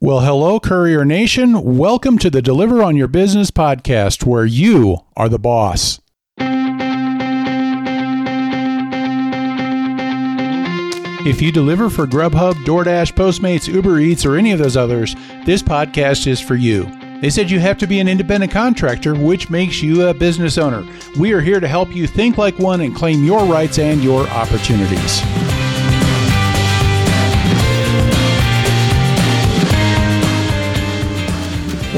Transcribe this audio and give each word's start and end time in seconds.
Well, 0.00 0.20
hello, 0.20 0.60
Courier 0.60 1.04
Nation. 1.04 1.76
Welcome 1.76 2.18
to 2.18 2.30
the 2.30 2.40
Deliver 2.40 2.84
on 2.84 2.94
Your 2.94 3.08
Business 3.08 3.50
podcast, 3.50 4.24
where 4.24 4.44
you 4.44 4.98
are 5.16 5.28
the 5.28 5.40
boss. 5.40 6.00
If 11.26 11.42
you 11.42 11.50
deliver 11.50 11.90
for 11.90 12.06
Grubhub, 12.06 12.54
DoorDash, 12.64 13.14
Postmates, 13.14 13.66
Uber 13.66 13.98
Eats, 13.98 14.24
or 14.24 14.36
any 14.36 14.52
of 14.52 14.60
those 14.60 14.76
others, 14.76 15.16
this 15.44 15.64
podcast 15.64 16.28
is 16.28 16.40
for 16.40 16.54
you. 16.54 16.84
They 17.20 17.28
said 17.28 17.50
you 17.50 17.58
have 17.58 17.78
to 17.78 17.88
be 17.88 17.98
an 17.98 18.06
independent 18.06 18.52
contractor, 18.52 19.16
which 19.16 19.50
makes 19.50 19.82
you 19.82 20.06
a 20.06 20.14
business 20.14 20.58
owner. 20.58 20.86
We 21.18 21.32
are 21.32 21.40
here 21.40 21.58
to 21.58 21.66
help 21.66 21.92
you 21.92 22.06
think 22.06 22.38
like 22.38 22.56
one 22.60 22.82
and 22.82 22.94
claim 22.94 23.24
your 23.24 23.44
rights 23.46 23.80
and 23.80 24.04
your 24.04 24.28
opportunities. 24.28 25.47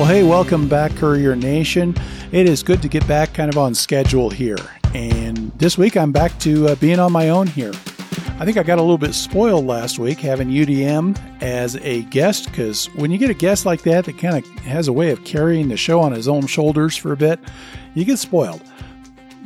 Well, 0.01 0.09
hey, 0.09 0.23
welcome 0.23 0.67
back, 0.67 0.93
Courier 0.93 1.37
Nation. 1.37 1.95
It 2.33 2.49
is 2.49 2.63
good 2.63 2.81
to 2.81 2.89
get 2.89 3.07
back 3.07 3.35
kind 3.35 3.51
of 3.51 3.59
on 3.59 3.75
schedule 3.75 4.31
here. 4.31 4.57
And 4.95 5.53
this 5.59 5.77
week 5.77 5.95
I'm 5.95 6.11
back 6.11 6.39
to 6.39 6.69
uh, 6.69 6.75
being 6.77 6.99
on 6.99 7.13
my 7.13 7.29
own 7.29 7.47
here. 7.47 7.73
I 8.39 8.47
think 8.47 8.57
I 8.57 8.63
got 8.63 8.79
a 8.79 8.81
little 8.81 8.97
bit 8.97 9.13
spoiled 9.13 9.67
last 9.67 9.99
week 9.99 10.19
having 10.19 10.49
UDM 10.49 11.43
as 11.43 11.77
a 11.77 12.05
guest 12.05 12.47
because 12.47 12.87
when 12.95 13.11
you 13.11 13.19
get 13.19 13.29
a 13.29 13.35
guest 13.35 13.67
like 13.67 13.83
that 13.83 14.07
that 14.07 14.17
kind 14.17 14.43
of 14.43 14.51
has 14.61 14.89
a 14.89 14.93
way 14.93 15.11
of 15.11 15.23
carrying 15.25 15.69
the 15.69 15.77
show 15.77 16.01
on 16.01 16.12
his 16.12 16.29
own 16.29 16.47
shoulders 16.47 16.97
for 16.97 17.12
a 17.12 17.17
bit, 17.17 17.39
you 17.93 18.07
get 18.07 18.19
spoiled. 18.19 18.62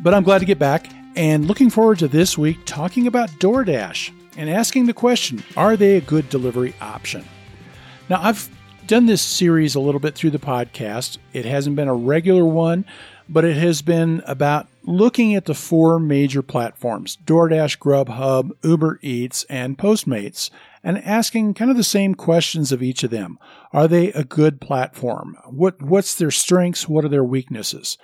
But 0.04 0.14
I'm 0.14 0.22
glad 0.22 0.38
to 0.38 0.44
get 0.44 0.60
back 0.60 0.88
and 1.16 1.48
looking 1.48 1.68
forward 1.68 1.98
to 1.98 2.06
this 2.06 2.38
week 2.38 2.58
talking 2.64 3.08
about 3.08 3.28
DoorDash 3.40 4.12
and 4.36 4.48
asking 4.48 4.86
the 4.86 4.94
question 4.94 5.42
are 5.56 5.76
they 5.76 5.96
a 5.96 6.00
good 6.00 6.28
delivery 6.28 6.76
option? 6.80 7.24
Now, 8.08 8.20
I've 8.22 8.48
done 8.86 9.06
this 9.06 9.22
series 9.22 9.74
a 9.74 9.80
little 9.80 10.00
bit 10.00 10.14
through 10.14 10.30
the 10.30 10.38
podcast. 10.38 11.18
It 11.32 11.44
hasn't 11.44 11.76
been 11.76 11.88
a 11.88 11.94
regular 11.94 12.44
one, 12.44 12.84
but 13.28 13.44
it 13.44 13.56
has 13.56 13.82
been 13.82 14.22
about 14.26 14.68
looking 14.82 15.34
at 15.34 15.46
the 15.46 15.54
four 15.54 15.98
major 15.98 16.42
platforms 16.42 17.16
DoorDash, 17.24 17.78
Grubhub, 17.78 18.50
Uber 18.62 18.98
Eats, 19.02 19.44
and 19.44 19.78
Postmates 19.78 20.50
and 20.82 21.02
asking 21.02 21.54
kind 21.54 21.70
of 21.70 21.76
the 21.78 21.82
same 21.82 22.14
questions 22.14 22.70
of 22.70 22.82
each 22.82 23.02
of 23.02 23.10
them. 23.10 23.38
Are 23.72 23.88
they 23.88 24.12
a 24.12 24.22
good 24.22 24.60
platform? 24.60 25.36
What 25.46 25.80
what's 25.82 26.14
their 26.14 26.30
strengths? 26.30 26.86
What 26.88 27.04
are 27.04 27.08
their 27.08 27.24
weaknesses? 27.24 27.96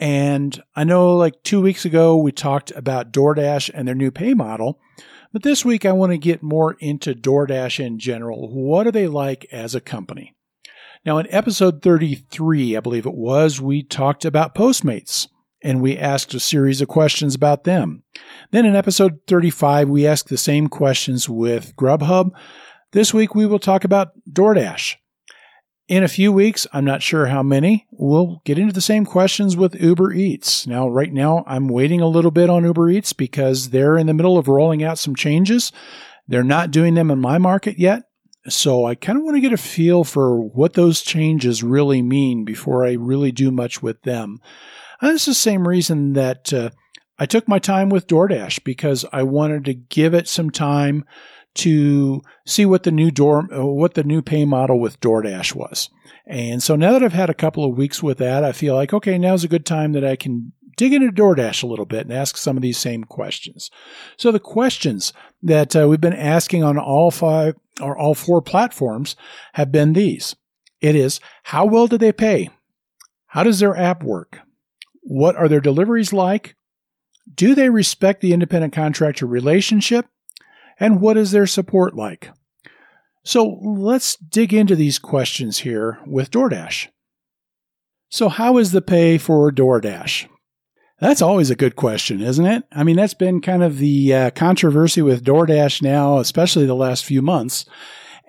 And 0.00 0.60
I 0.76 0.84
know 0.84 1.16
like 1.16 1.42
2 1.44 1.60
weeks 1.60 1.84
ago 1.84 2.16
we 2.16 2.32
talked 2.32 2.72
about 2.72 3.12
DoorDash 3.12 3.70
and 3.72 3.86
their 3.86 3.94
new 3.94 4.10
pay 4.10 4.34
model. 4.34 4.80
But 5.32 5.42
this 5.42 5.64
week, 5.64 5.84
I 5.84 5.92
want 5.92 6.12
to 6.12 6.18
get 6.18 6.42
more 6.42 6.76
into 6.80 7.14
DoorDash 7.14 7.84
in 7.84 7.98
general. 7.98 8.48
What 8.48 8.86
are 8.86 8.92
they 8.92 9.06
like 9.06 9.46
as 9.52 9.74
a 9.74 9.80
company? 9.80 10.34
Now, 11.04 11.18
in 11.18 11.26
episode 11.30 11.82
33, 11.82 12.76
I 12.76 12.80
believe 12.80 13.06
it 13.06 13.14
was, 13.14 13.60
we 13.60 13.82
talked 13.82 14.24
about 14.24 14.54
Postmates 14.54 15.28
and 15.62 15.80
we 15.80 15.98
asked 15.98 16.34
a 16.34 16.40
series 16.40 16.80
of 16.80 16.88
questions 16.88 17.34
about 17.34 17.64
them. 17.64 18.02
Then 18.50 18.64
in 18.64 18.74
episode 18.74 19.20
35, 19.26 19.88
we 19.88 20.06
asked 20.06 20.28
the 20.28 20.38
same 20.38 20.68
questions 20.68 21.28
with 21.28 21.74
Grubhub. 21.76 22.30
This 22.92 23.12
week, 23.12 23.34
we 23.34 23.46
will 23.46 23.58
talk 23.58 23.84
about 23.84 24.12
DoorDash. 24.30 24.96
In 25.88 26.04
a 26.04 26.08
few 26.08 26.30
weeks, 26.32 26.66
I'm 26.70 26.84
not 26.84 27.02
sure 27.02 27.26
how 27.26 27.42
many, 27.42 27.86
we'll 27.90 28.42
get 28.44 28.58
into 28.58 28.74
the 28.74 28.80
same 28.82 29.06
questions 29.06 29.56
with 29.56 29.80
Uber 29.80 30.12
Eats. 30.12 30.66
Now, 30.66 30.86
right 30.86 31.10
now, 31.10 31.44
I'm 31.46 31.66
waiting 31.66 32.02
a 32.02 32.06
little 32.06 32.30
bit 32.30 32.50
on 32.50 32.64
Uber 32.64 32.90
Eats 32.90 33.14
because 33.14 33.70
they're 33.70 33.96
in 33.96 34.06
the 34.06 34.12
middle 34.12 34.36
of 34.36 34.48
rolling 34.48 34.84
out 34.84 34.98
some 34.98 35.16
changes. 35.16 35.72
They're 36.26 36.44
not 36.44 36.70
doing 36.70 36.92
them 36.92 37.10
in 37.10 37.18
my 37.18 37.38
market 37.38 37.78
yet. 37.78 38.02
So 38.50 38.84
I 38.84 38.96
kind 38.96 39.16
of 39.16 39.24
want 39.24 39.38
to 39.38 39.40
get 39.40 39.54
a 39.54 39.56
feel 39.56 40.04
for 40.04 40.38
what 40.38 40.74
those 40.74 41.00
changes 41.00 41.62
really 41.62 42.02
mean 42.02 42.44
before 42.44 42.84
I 42.84 42.92
really 42.92 43.32
do 43.32 43.50
much 43.50 43.82
with 43.82 44.02
them. 44.02 44.40
And 45.00 45.12
is 45.12 45.24
the 45.24 45.32
same 45.32 45.66
reason 45.66 46.12
that 46.12 46.52
uh, 46.52 46.68
I 47.18 47.24
took 47.24 47.48
my 47.48 47.58
time 47.58 47.88
with 47.88 48.06
DoorDash 48.06 48.62
because 48.62 49.06
I 49.10 49.22
wanted 49.22 49.64
to 49.64 49.74
give 49.74 50.12
it 50.12 50.28
some 50.28 50.50
time 50.50 51.06
to 51.58 52.22
see 52.46 52.64
what 52.64 52.84
the 52.84 52.90
new 52.90 53.10
door, 53.10 53.42
what 53.50 53.94
the 53.94 54.04
new 54.04 54.22
pay 54.22 54.44
model 54.44 54.78
with 54.80 55.00
DoorDash 55.00 55.54
was. 55.54 55.90
And 56.26 56.62
so 56.62 56.76
now 56.76 56.92
that 56.92 57.02
I've 57.02 57.12
had 57.12 57.30
a 57.30 57.34
couple 57.34 57.64
of 57.64 57.76
weeks 57.76 58.02
with 58.02 58.18
that, 58.18 58.44
I 58.44 58.52
feel 58.52 58.74
like, 58.74 58.92
okay, 58.92 59.18
now's 59.18 59.44
a 59.44 59.48
good 59.48 59.66
time 59.66 59.92
that 59.92 60.04
I 60.04 60.16
can 60.16 60.52
dig 60.76 60.92
into 60.92 61.10
DoorDash 61.10 61.62
a 61.62 61.66
little 61.66 61.84
bit 61.84 62.02
and 62.02 62.12
ask 62.12 62.36
some 62.36 62.56
of 62.56 62.62
these 62.62 62.78
same 62.78 63.02
questions. 63.04 63.70
So 64.16 64.30
the 64.30 64.38
questions 64.38 65.12
that 65.42 65.74
uh, 65.74 65.88
we've 65.88 66.00
been 66.00 66.12
asking 66.12 66.62
on 66.62 66.78
all 66.78 67.10
five 67.10 67.56
or 67.80 67.98
all 67.98 68.14
four 68.14 68.40
platforms 68.40 69.16
have 69.54 69.72
been 69.72 69.94
these. 69.94 70.36
It 70.80 70.94
is, 70.94 71.18
how 71.44 71.66
well 71.66 71.88
do 71.88 71.98
they 71.98 72.12
pay? 72.12 72.50
How 73.26 73.42
does 73.42 73.58
their 73.58 73.76
app 73.76 74.04
work? 74.04 74.40
What 75.02 75.34
are 75.34 75.48
their 75.48 75.60
deliveries 75.60 76.12
like? 76.12 76.54
Do 77.34 77.54
they 77.54 77.68
respect 77.68 78.20
the 78.20 78.32
independent 78.32 78.72
contractor 78.72 79.26
relationship? 79.26 80.06
And 80.78 81.00
what 81.00 81.16
is 81.16 81.30
their 81.30 81.46
support 81.46 81.94
like? 81.94 82.30
So 83.24 83.58
let's 83.62 84.16
dig 84.16 84.54
into 84.54 84.74
these 84.74 84.98
questions 84.98 85.58
here 85.58 85.98
with 86.06 86.30
DoorDash. 86.30 86.88
So, 88.10 88.30
how 88.30 88.56
is 88.56 88.72
the 88.72 88.80
pay 88.80 89.18
for 89.18 89.52
DoorDash? 89.52 90.28
That's 91.00 91.22
always 91.22 91.50
a 91.50 91.56
good 91.56 91.76
question, 91.76 92.20
isn't 92.22 92.46
it? 92.46 92.64
I 92.72 92.82
mean, 92.82 92.96
that's 92.96 93.14
been 93.14 93.40
kind 93.40 93.62
of 93.62 93.78
the 93.78 94.14
uh, 94.14 94.30
controversy 94.30 95.02
with 95.02 95.24
DoorDash 95.24 95.82
now, 95.82 96.18
especially 96.18 96.66
the 96.66 96.74
last 96.74 97.04
few 97.04 97.22
months. 97.22 97.66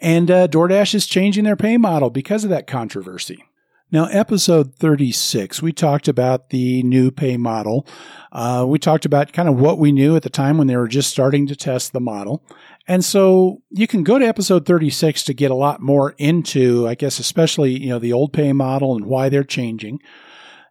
And 0.02 0.30
uh, 0.30 0.48
DoorDash 0.48 0.94
is 0.94 1.08
changing 1.08 1.46
their 1.46 1.56
pay 1.56 1.78
model 1.78 2.10
because 2.10 2.44
of 2.44 2.50
that 2.52 2.68
controversy. 2.68 3.44
Now, 3.92 4.06
episode 4.06 4.76
36, 4.76 5.64
we 5.64 5.74
talked 5.74 6.08
about 6.08 6.52
the 6.52 6.84
new 6.84 7.10
pay 7.10 7.38
model. 7.38 7.88
Uh, 8.32 8.64
we 8.68 8.78
talked 8.78 9.04
about 9.04 9.34
kind 9.34 9.50
of 9.50 9.60
what 9.60 9.80
we 9.80 9.92
knew 9.92 10.16
at 10.16 10.22
the 10.22 10.30
time 10.30 10.60
when 10.60 10.68
they 10.68 10.78
were 10.78 10.88
just 10.88 11.10
starting 11.10 11.48
to 11.48 11.56
test 11.56 11.92
the 11.92 12.00
model. 12.00 12.46
And 12.88 13.04
so 13.04 13.64
you 13.72 13.88
can 13.88 14.04
go 14.04 14.20
to 14.20 14.28
episode 14.28 14.68
36 14.68 15.24
to 15.24 15.34
get 15.34 15.50
a 15.50 15.56
lot 15.56 15.82
more 15.82 16.14
into, 16.20 16.88
I 16.88 16.94
guess, 16.94 17.18
especially, 17.18 17.80
you 17.80 17.90
know, 17.90 17.98
the 17.98 18.14
old 18.14 18.32
pay 18.32 18.54
model 18.54 18.96
and 18.96 19.06
why 19.06 19.28
they're 19.28 19.44
changing. 19.44 20.00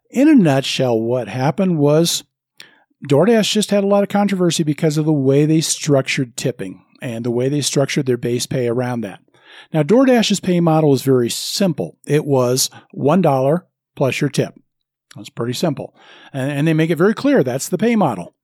In 0.09 0.29
a 0.29 0.35
nutshell, 0.35 0.97
what 0.97 1.27
happened 1.27 1.77
was 1.77 2.23
DoorDash 3.09 3.51
just 3.51 3.71
had 3.71 3.83
a 3.83 3.87
lot 3.87 4.03
of 4.03 4.09
controversy 4.09 4.63
because 4.63 4.97
of 4.97 5.05
the 5.05 5.11
way 5.11 5.45
they 5.45 5.59
structured 5.59 6.37
tipping 6.37 6.85
and 7.01 7.25
the 7.25 7.31
way 7.31 7.49
they 7.49 7.61
structured 7.61 8.05
their 8.05 8.17
base 8.17 8.45
pay 8.45 8.69
around 8.69 9.01
that. 9.01 9.19
Now, 9.73 9.83
DoorDash's 9.83 10.39
pay 10.39 10.59
model 10.59 10.93
is 10.93 11.01
very 11.01 11.29
simple. 11.29 11.97
It 12.05 12.25
was 12.25 12.69
$1 12.95 13.63
plus 13.95 14.21
your 14.21 14.29
tip. 14.29 14.59
That's 15.15 15.29
pretty 15.29 15.53
simple. 15.53 15.95
And, 16.33 16.51
and 16.51 16.67
they 16.67 16.73
make 16.73 16.89
it 16.89 16.97
very 16.97 17.13
clear 17.13 17.43
that's 17.43 17.69
the 17.69 17.77
pay 17.77 17.95
model. 17.95 18.35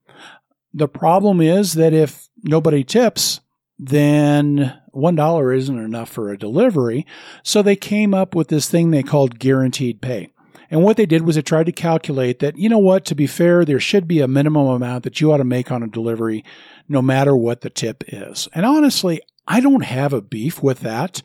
The 0.74 0.88
problem 0.88 1.40
is 1.40 1.74
that 1.74 1.94
if 1.94 2.28
nobody 2.44 2.84
tips, 2.84 3.40
then 3.78 4.80
$1 4.94 5.58
isn't 5.58 5.80
enough 5.80 6.10
for 6.10 6.32
a 6.32 6.38
delivery. 6.38 7.06
So 7.44 7.62
they 7.62 7.76
came 7.76 8.14
up 8.14 8.36
with 8.36 8.50
this 8.50 8.70
thing 8.70 8.92
they 8.92 9.04
called 9.04 9.40
guaranteed 9.40 10.02
pay. 10.02 10.30
And 10.72 10.84
what 10.84 10.98
they 10.98 11.06
did 11.06 11.22
was 11.22 11.36
they 11.36 11.42
tried 11.42 11.68
to 11.68 11.72
calculate 11.72 12.40
that, 12.40 12.58
you 12.58 12.70
know 12.70 12.80
what, 12.80 13.06
to 13.06 13.16
be 13.16 13.28
fair, 13.28 13.64
there 13.64 13.80
should 13.80 14.08
be 14.08 14.20
a 14.20 14.28
minimum 14.28 14.68
amount 14.68 15.04
that 15.04 15.22
you 15.22 15.32
ought 15.32 15.38
to 15.38 15.44
make 15.44 15.72
on 15.72 15.84
a 15.84 15.88
delivery 15.88 16.44
no 16.90 17.02
matter 17.02 17.36
what 17.36 17.62
the 17.62 17.70
tip 17.70 18.04
is. 18.08 18.48
And 18.54 18.66
honestly, 18.66 19.22
I 19.48 19.60
don't 19.60 19.84
have 19.84 20.14
a 20.14 20.22
beef 20.22 20.62
with 20.64 20.80
that. 20.82 21.22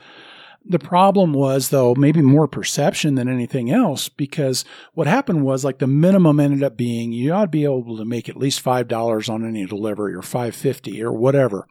The 0.64 0.78
problem 0.78 1.32
was, 1.32 1.70
though, 1.70 1.94
maybe 1.94 2.20
more 2.20 2.46
perception 2.46 3.14
than 3.14 3.28
anything 3.28 3.70
else, 3.70 4.10
because 4.10 4.64
what 4.92 5.06
happened 5.06 5.42
was 5.42 5.64
like 5.64 5.78
the 5.78 5.86
minimum 5.86 6.38
ended 6.38 6.62
up 6.62 6.76
being 6.76 7.12
you 7.12 7.32
ought 7.32 7.46
to 7.46 7.48
be 7.48 7.64
able 7.64 7.96
to 7.96 8.04
make 8.04 8.28
at 8.28 8.36
least 8.36 8.62
$5 8.62 9.30
on 9.30 9.48
any 9.48 9.64
delivery 9.64 10.14
or 10.14 10.22
550 10.22 11.02
or 11.02 11.12
whatever. 11.12 11.66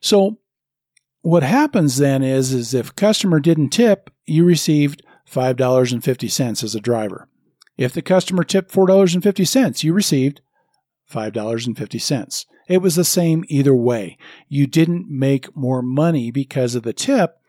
So 0.00 0.38
what 1.20 1.42
happens 1.42 1.98
then 1.98 2.22
is, 2.22 2.52
is 2.52 2.72
if 2.72 2.96
customer 2.96 3.40
didn't 3.40 3.70
tip, 3.70 4.10
you 4.24 4.44
received 4.44 5.02
$5.50 5.30 6.64
as 6.64 6.74
a 6.74 6.80
driver. 6.80 7.28
If 7.76 7.92
the 7.92 8.02
customer 8.02 8.42
tipped 8.42 8.72
$4.50, 8.72 9.84
you 9.84 9.92
received 9.92 10.40
$5.50. 11.12 12.46
It 12.68 12.82
was 12.82 12.96
the 12.96 13.04
same 13.04 13.44
either 13.48 13.74
way. 13.74 14.18
You 14.48 14.66
didn't 14.66 15.10
make 15.10 15.56
more 15.56 15.82
money 15.82 16.30
because 16.30 16.74
of 16.74 16.82
the 16.82 16.92
tip, 16.92 17.40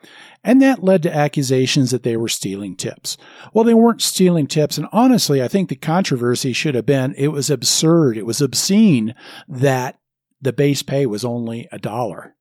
and 0.44 0.62
that 0.62 0.84
led 0.84 1.04
to 1.04 1.16
accusations 1.16 1.92
that 1.92 2.04
they 2.04 2.16
were 2.16 2.30
stealing 2.30 2.76
tips. 2.76 3.18
Well, 3.54 3.66
they 3.66 3.74
weren't 3.74 4.02
stealing 4.02 4.48
tips, 4.48 4.78
and 4.78 4.88
honestly, 4.92 5.44
I 5.44 5.50
think 5.50 5.70
the 5.70 5.76
controversy 5.76 6.54
should 6.54 6.76
have 6.76 6.86
been 6.86 7.14
it 7.18 7.28
was 7.30 7.50
absurd, 7.50 8.18
it 8.18 8.26
was 8.26 8.42
obscene 8.42 9.14
that 9.48 10.00
the 10.42 10.54
base 10.54 10.82
pay 10.82 11.06
was 11.06 11.26
only 11.26 11.68
a 11.72 11.78
dollar. 11.78 12.36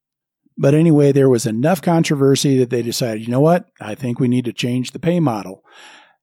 But 0.56 0.74
anyway, 0.74 1.12
there 1.12 1.28
was 1.28 1.46
enough 1.46 1.82
controversy 1.82 2.58
that 2.58 2.70
they 2.70 2.82
decided, 2.82 3.22
you 3.22 3.30
know 3.30 3.40
what? 3.40 3.66
I 3.80 3.94
think 3.94 4.18
we 4.18 4.28
need 4.28 4.44
to 4.44 4.52
change 4.52 4.90
the 4.90 4.98
pay 4.98 5.20
model. 5.20 5.64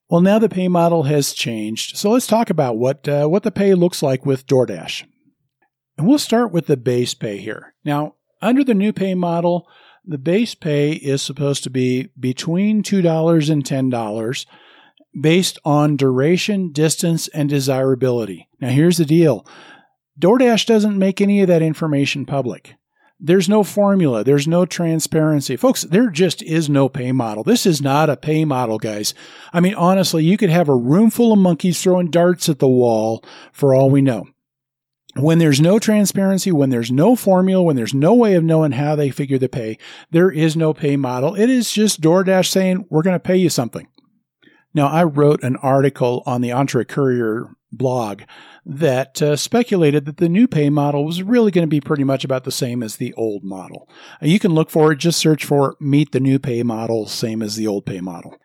Well, 0.10 0.22
now 0.22 0.40
the 0.40 0.50
pay 0.50 0.68
model 0.68 1.04
has 1.04 1.34
changed. 1.34 1.98
So 1.98 2.12
let's 2.12 2.28
talk 2.28 2.50
about 2.50 2.78
what 2.78 3.08
uh, 3.08 3.28
what 3.28 3.44
the 3.44 3.51
pay 3.51 3.74
looks 3.74 4.04
like 4.04 4.25
with 4.25 4.46
DoorDash. 4.46 5.06
And 5.98 6.08
we'll 6.08 6.20
start 6.20 6.52
with 6.52 6.68
the 6.68 6.78
base 6.78 7.14
pay 7.14 7.38
here. 7.38 7.74
Now, 7.84 8.16
under 8.42 8.64
the 8.64 8.74
new 8.74 8.92
pay 8.94 9.16
model, 9.16 9.68
the 10.04 10.18
base 10.18 10.56
pay 10.56 10.94
is 10.94 11.22
supposed 11.22 11.64
to 11.64 11.70
be 11.70 12.10
between 12.20 12.84
$2 12.84 13.50
and 13.50 13.64
$10 13.64 14.46
based 15.20 15.60
on 15.64 15.96
duration, 15.96 16.72
distance, 16.72 17.28
and 17.30 17.50
desirability. 17.50 18.50
Now, 18.60 18.70
here's 18.70 18.98
the 18.98 19.06
deal 19.06 19.46
DoorDash 20.20 20.66
doesn't 20.66 20.98
make 20.98 21.22
any 21.22 21.42
of 21.42 21.48
that 21.48 21.62
information 21.62 22.26
public. 22.26 22.76
There's 23.20 23.48
no 23.48 23.64
formula. 23.64 24.24
There's 24.26 24.48
no 24.48 24.66
transparency. 24.66 25.56
Folks, 25.56 25.84
there 25.84 26.10
just 26.10 26.42
is 26.44 26.70
no 26.70 26.90
pay 26.90 27.14
model. 27.14 27.44
This 27.44 27.66
is 27.66 27.82
not 27.82 28.10
a 28.10 28.18
pay 28.18 28.44
model, 28.44 28.78
guys. 28.78 29.14
I 29.54 29.62
mean, 29.62 29.74
honestly, 29.74 30.24
you 30.26 30.38
could 30.38 30.50
have 30.50 30.68
a 30.68 30.76
room 30.76 31.10
full 31.10 31.32
of 31.32 31.40
monkeys 31.40 31.82
throwing 31.82 32.12
darts 32.12 32.50
at 32.50 32.60
the 32.60 32.68
wall 32.68 33.24
for 33.54 33.74
all 33.74 33.90
we 33.90 34.02
know. 34.02 34.28
When 35.18 35.40
there's 35.40 35.62
no 35.62 35.80
transparency, 35.80 36.52
when 36.52 36.72
there's 36.72 36.92
no 36.92 37.16
formula, 37.16 37.64
when 37.64 37.78
there's 37.78 37.94
no 37.94 38.14
way 38.14 38.36
of 38.36 38.44
knowing 38.44 38.74
how 38.74 38.96
they 38.96 39.10
figure 39.12 39.38
the 39.38 39.48
pay, 39.48 39.78
there 40.12 40.30
is 40.30 40.58
no 40.58 40.74
pay 40.74 40.98
model. 40.98 41.36
It 41.36 41.50
is 41.50 41.72
just 41.72 42.02
DoorDash 42.02 42.48
saying, 42.48 42.86
we're 42.90 43.02
going 43.02 43.16
to 43.16 43.20
pay 43.20 43.38
you 43.38 43.50
something. 43.50 43.88
Now, 44.74 44.88
I 44.88 45.04
wrote 45.06 45.42
an 45.42 45.56
article 45.58 46.22
on 46.26 46.42
the 46.42 46.50
EntreCourier 46.50 47.50
blog 47.72 48.24
that 48.66 49.22
uh, 49.22 49.38
speculated 49.38 50.04
that 50.06 50.18
the 50.18 50.28
new 50.28 50.50
pay 50.50 50.70
model 50.70 51.06
was 51.06 51.24
really 51.24 51.52
going 51.52 51.64
to 51.64 51.70
be 51.70 51.80
pretty 51.80 52.04
much 52.04 52.26
about 52.26 52.44
the 52.44 52.52
same 52.52 52.84
as 52.84 52.98
the 52.98 53.14
old 53.14 53.44
model. 53.44 53.88
Uh, 54.22 54.26
you 54.26 54.40
can 54.40 54.54
look 54.54 54.70
for 54.70 54.92
it, 54.92 54.98
just 54.98 55.20
search 55.20 55.46
for 55.46 55.78
meet 55.80 56.12
the 56.12 56.20
new 56.20 56.40
pay 56.40 56.62
model, 56.62 57.06
same 57.08 57.42
as 57.42 57.56
the 57.56 57.68
old 57.68 57.86
pay 57.86 58.02
model. 58.02 58.36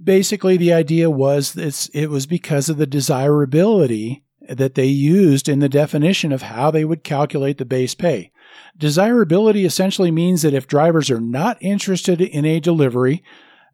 Basically, 0.00 0.56
the 0.56 0.72
idea 0.72 1.10
was 1.10 1.56
it 1.56 2.10
was 2.10 2.26
because 2.26 2.68
of 2.68 2.76
the 2.76 2.86
desirability 2.86 4.22
that 4.48 4.74
they 4.74 4.86
used 4.86 5.48
in 5.48 5.60
the 5.60 5.68
definition 5.68 6.32
of 6.32 6.42
how 6.42 6.70
they 6.70 6.84
would 6.84 7.04
calculate 7.04 7.58
the 7.58 7.64
base 7.64 7.94
pay. 7.94 8.32
Desirability 8.76 9.64
essentially 9.64 10.10
means 10.10 10.42
that 10.42 10.54
if 10.54 10.66
drivers 10.66 11.10
are 11.10 11.20
not 11.20 11.58
interested 11.60 12.20
in 12.20 12.44
a 12.44 12.60
delivery, 12.60 13.22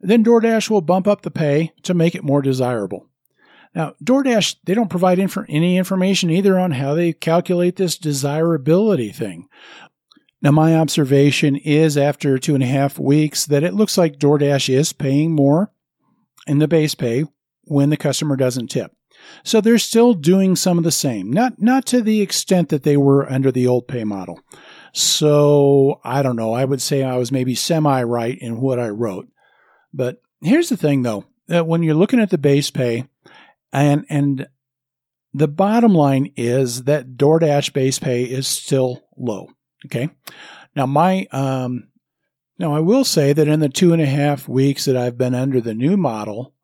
then 0.01 0.25
DoorDash 0.25 0.71
will 0.71 0.81
bump 0.81 1.07
up 1.07 1.23
the 1.23 1.31
pay 1.31 1.73
to 1.83 1.95
make 1.95 2.15
it 2.15 2.25
more 2.25 2.43
desirable. 2.43 3.09
Now, 3.75 3.95
DoorDash, 4.05 4.57
they 4.65 4.75
don't 4.75 4.91
provide 4.91 5.19
inf- 5.19 5.39
any 5.49 5.79
information 5.79 6.31
either 6.31 6.59
on 6.59 6.73
how 6.73 6.95
they 6.95 7.13
calculate 7.13 7.77
this 7.77 7.97
desirability 7.97 9.11
thing. 9.11 9.49
Now, 10.43 10.51
my 10.51 10.77
observation 10.77 11.57
is 11.57 11.97
after 11.97 12.37
two 12.39 12.55
and 12.55 12.65
a 12.65 12.67
half 12.67 12.99
weeks 12.99 13.47
that 13.47 13.63
it 13.63 13.75
looks 13.75 13.97
like 13.97 14.19
DoorDash 14.19 14.69
is 14.69 14.93
paying 14.93 15.33
more 15.33 15.73
in 16.47 16.59
the 16.59 16.69
base 16.69 16.95
pay 16.95 17.25
when 17.63 17.91
the 17.91 17.97
customer 17.97 18.37
doesn't 18.37 18.69
tip. 18.69 18.93
So 19.45 19.61
they're 19.61 19.79
still 19.79 20.15
doing 20.15 20.57
some 20.57 20.79
of 20.79 20.85
the 20.85 20.93
same, 20.93 21.33
not 21.33 21.61
not 21.61 21.87
to 21.87 22.01
the 22.01 22.21
extent 22.21 22.69
that 22.69 22.83
they 22.83 22.97
were 22.97 23.31
under 23.31 23.51
the 23.51 23.67
old 23.67 23.89
pay 23.89 24.05
model. 24.05 24.41
So 24.93 26.01
I 26.05 26.23
don't 26.23 26.37
know. 26.37 26.53
I 26.53 26.65
would 26.65 26.83
say 26.83 27.03
I 27.03 27.17
was 27.17 27.33
maybe 27.33 27.55
semi 27.55 28.03
right 28.03 28.39
in 28.39 28.61
what 28.61 28.79
I 28.79 28.89
wrote. 28.89 29.29
But 29.93 30.21
here's 30.41 30.69
the 30.69 30.77
thing 30.77 31.03
though, 31.03 31.25
that 31.49 31.67
when 31.67 31.83
you're 31.83 31.95
looking 31.95 32.21
at 32.21 32.31
the 32.31 32.39
base 32.39 32.71
pay, 32.71 33.09
and 33.73 34.05
and 34.09 34.47
the 35.35 35.49
bottom 35.49 35.95
line 35.95 36.33
is 36.37 36.85
that 36.85 37.17
DoorDash 37.17 37.73
base 37.73 37.99
pay 37.99 38.25
is 38.25 38.47
still 38.47 39.03
low. 39.17 39.49
Okay. 39.87 40.11
Now 40.77 40.87
my 40.87 41.27
um 41.33 41.89
now 42.59 42.75
I 42.75 42.81
will 42.81 43.05
say 43.05 43.33
that 43.33 43.49
in 43.49 43.61
the 43.61 43.69
two 43.69 43.93
and 43.93 44.03
a 44.03 44.07
half 44.07 44.47
weeks 44.47 44.85
that 44.85 44.97
I've 44.97 45.19
been 45.19 45.35
under 45.35 45.61
the 45.61 45.75
new 45.75 45.97
model, 45.97 46.55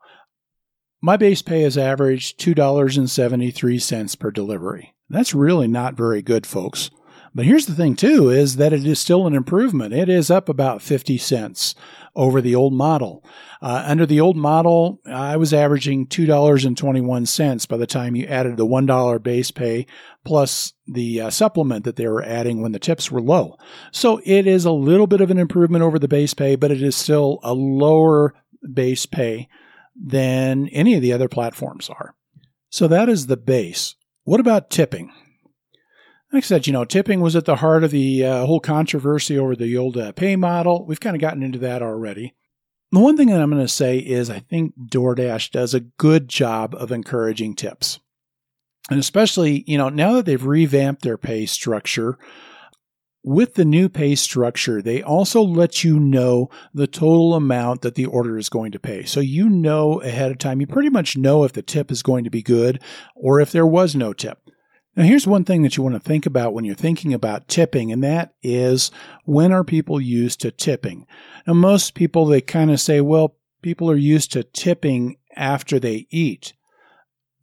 my 1.00 1.17
base 1.17 1.43
pay 1.43 1.62
is 1.62 1.79
averaged 1.79 2.41
$2.73 2.41 4.19
per 4.19 4.31
delivery. 4.31 4.95
That's 5.09 5.35
really 5.35 5.69
not 5.69 5.95
very 5.95 6.23
good, 6.23 6.47
folks. 6.47 6.91
But 7.35 7.47
here's 7.47 7.67
the 7.67 7.75
thing, 7.75 7.95
too, 7.95 8.31
is 8.31 8.56
that 8.56 8.73
it 8.73 8.85
is 8.85 8.99
still 8.99 9.27
an 9.27 9.35
improvement. 9.35 9.95
It 9.95 10.09
is 10.09 10.31
up 10.31 10.49
about 10.49 10.83
50 10.83 11.19
cents 11.19 11.75
over 12.17 12.41
the 12.41 12.55
old 12.55 12.73
model. 12.73 13.25
Uh, 13.62 13.85
under 13.87 14.06
the 14.06 14.21
old 14.21 14.37
model, 14.37 15.00
I 15.06 15.37
was 15.37 15.55
averaging 15.55 16.06
$2.21 16.06 17.69
by 17.69 17.77
the 17.77 17.87
time 17.87 18.17
you 18.17 18.27
added 18.27 18.56
the 18.56 18.67
$1 18.67 19.23
base 19.23 19.50
pay 19.50 19.87
plus 20.25 20.73
the 20.87 21.21
uh, 21.21 21.31
supplement 21.31 21.85
that 21.85 21.97
they 21.97 22.09
were 22.09 22.25
adding 22.25 22.61
when 22.61 22.73
the 22.73 22.79
tips 22.79 23.11
were 23.11 23.21
low. 23.21 23.56
So 23.93 24.21
it 24.25 24.47
is 24.47 24.65
a 24.65 24.73
little 24.73 25.06
bit 25.06 25.21
of 25.21 25.31
an 25.31 25.39
improvement 25.39 25.85
over 25.85 25.99
the 25.99 26.09
base 26.09 26.35
pay, 26.35 26.56
but 26.56 26.71
it 26.71 26.83
is 26.83 26.97
still 26.97 27.39
a 27.43 27.53
lower 27.53 28.35
base 28.73 29.06
pay 29.06 29.49
than 30.00 30.69
any 30.69 30.95
of 30.95 31.03
the 31.03 31.12
other 31.12 31.29
platforms 31.29 31.91
are. 31.91 32.15
So 32.71 32.87
that 32.89 33.09
is 33.09 33.27
the 33.27 33.37
base. 33.37 33.97
What 34.25 34.41
about 34.41 34.71
tipping? 34.71 35.12
Like 36.33 36.45
I 36.45 36.47
said, 36.47 36.67
you 36.67 36.73
know, 36.73 36.85
tipping 36.85 37.21
was 37.21 37.35
at 37.35 37.47
the 37.47 37.56
heart 37.56 37.85
of 37.85 37.91
the 37.91 38.25
uh, 38.25 38.47
whole 38.47 38.61
controversy 38.61 39.39
over 39.39 39.56
the 39.56 39.77
old 39.79 39.97
uh, 39.97 40.12
pay 40.12 40.37
model. 40.37 40.87
We've 40.87 41.00
kind 41.00 41.17
of 41.17 41.23
gotten 41.23 41.43
into 41.43 41.59
that 41.61 41.83
already. 41.83 42.35
The 42.93 43.00
one 43.00 43.17
thing 43.17 43.29
that 43.29 43.41
I'm 43.41 43.50
going 43.50 43.62
to 43.62 43.69
say 43.69 43.99
is 43.99 44.29
I 44.29 44.41
think 44.41 44.75
DoorDash 44.91 45.50
does 45.50 45.75
a 45.75 45.81
good 45.81 46.29
job 46.29 46.75
of 46.75 46.93
encouraging 46.93 47.55
tips. 47.55 47.99
And 48.91 48.99
especially, 48.99 49.65
you 49.67 49.77
know, 49.77 49.89
now 49.89 50.12
that 50.15 50.27
they've 50.27 50.43
revamped 50.43 51.03
their 51.03 51.19
pay 51.19 51.47
structure, 51.47 52.19
with 53.23 53.55
the 53.55 53.65
new 53.65 53.88
pay 53.88 54.15
structure, 54.15 54.81
they 54.81 55.03
also 55.03 55.43
let 55.43 55.85
you 55.85 55.99
know 55.99 56.49
the 56.73 56.87
total 56.87 57.35
amount 57.35 57.82
that 57.82 57.94
the 57.94 58.06
order 58.06 58.38
is 58.38 58.49
going 58.49 58.73
to 58.73 58.79
pay. 58.79 59.05
So 59.05 59.20
you 59.20 59.49
know 59.49 60.00
ahead 60.00 60.31
of 60.31 60.38
time, 60.38 60.61
you 60.61 60.67
pretty 60.67 60.91
much 60.91 61.17
know 61.17 61.44
if 61.44 61.53
the 61.53 61.62
tip 61.62 61.91
is 61.91 62.03
going 62.03 62.25
to 62.25 62.31
be 62.31 62.43
good 62.43 62.81
or 63.15 63.41
if 63.41 63.50
there 63.53 63.67
was 63.67 63.94
no 63.94 64.12
tip. 64.12 64.38
Now, 64.97 65.05
here's 65.05 65.29
one 65.29 65.44
thing 65.44 65.62
that 65.62 65.76
you 65.76 65.82
want 65.85 65.94
to 65.94 66.00
think 66.00 66.26
about 66.26 66.53
when 66.53 66.65
you're 66.65 66.75
thinking 66.75 67.15
about 67.15 67.47
tipping, 67.47 67.93
and 67.93 68.03
that 68.03 68.35
is 68.43 68.91
when 69.25 69.53
are 69.53 69.62
people 69.62 70.00
used 70.00 70.41
to 70.41 70.50
tipping? 70.50 71.06
Now, 71.47 71.55
most 71.55 71.94
people, 71.94 72.26
they 72.26 72.41
kind 72.41 72.73
of 72.73 72.81
say, 72.81 73.00
well, 73.00 73.37
people 73.62 73.88
are 73.91 73.97
used 73.97 74.32
to 74.32 74.43
tipping 74.43 75.17
after 75.37 75.79
they 75.79 76.09
eat. 76.11 76.53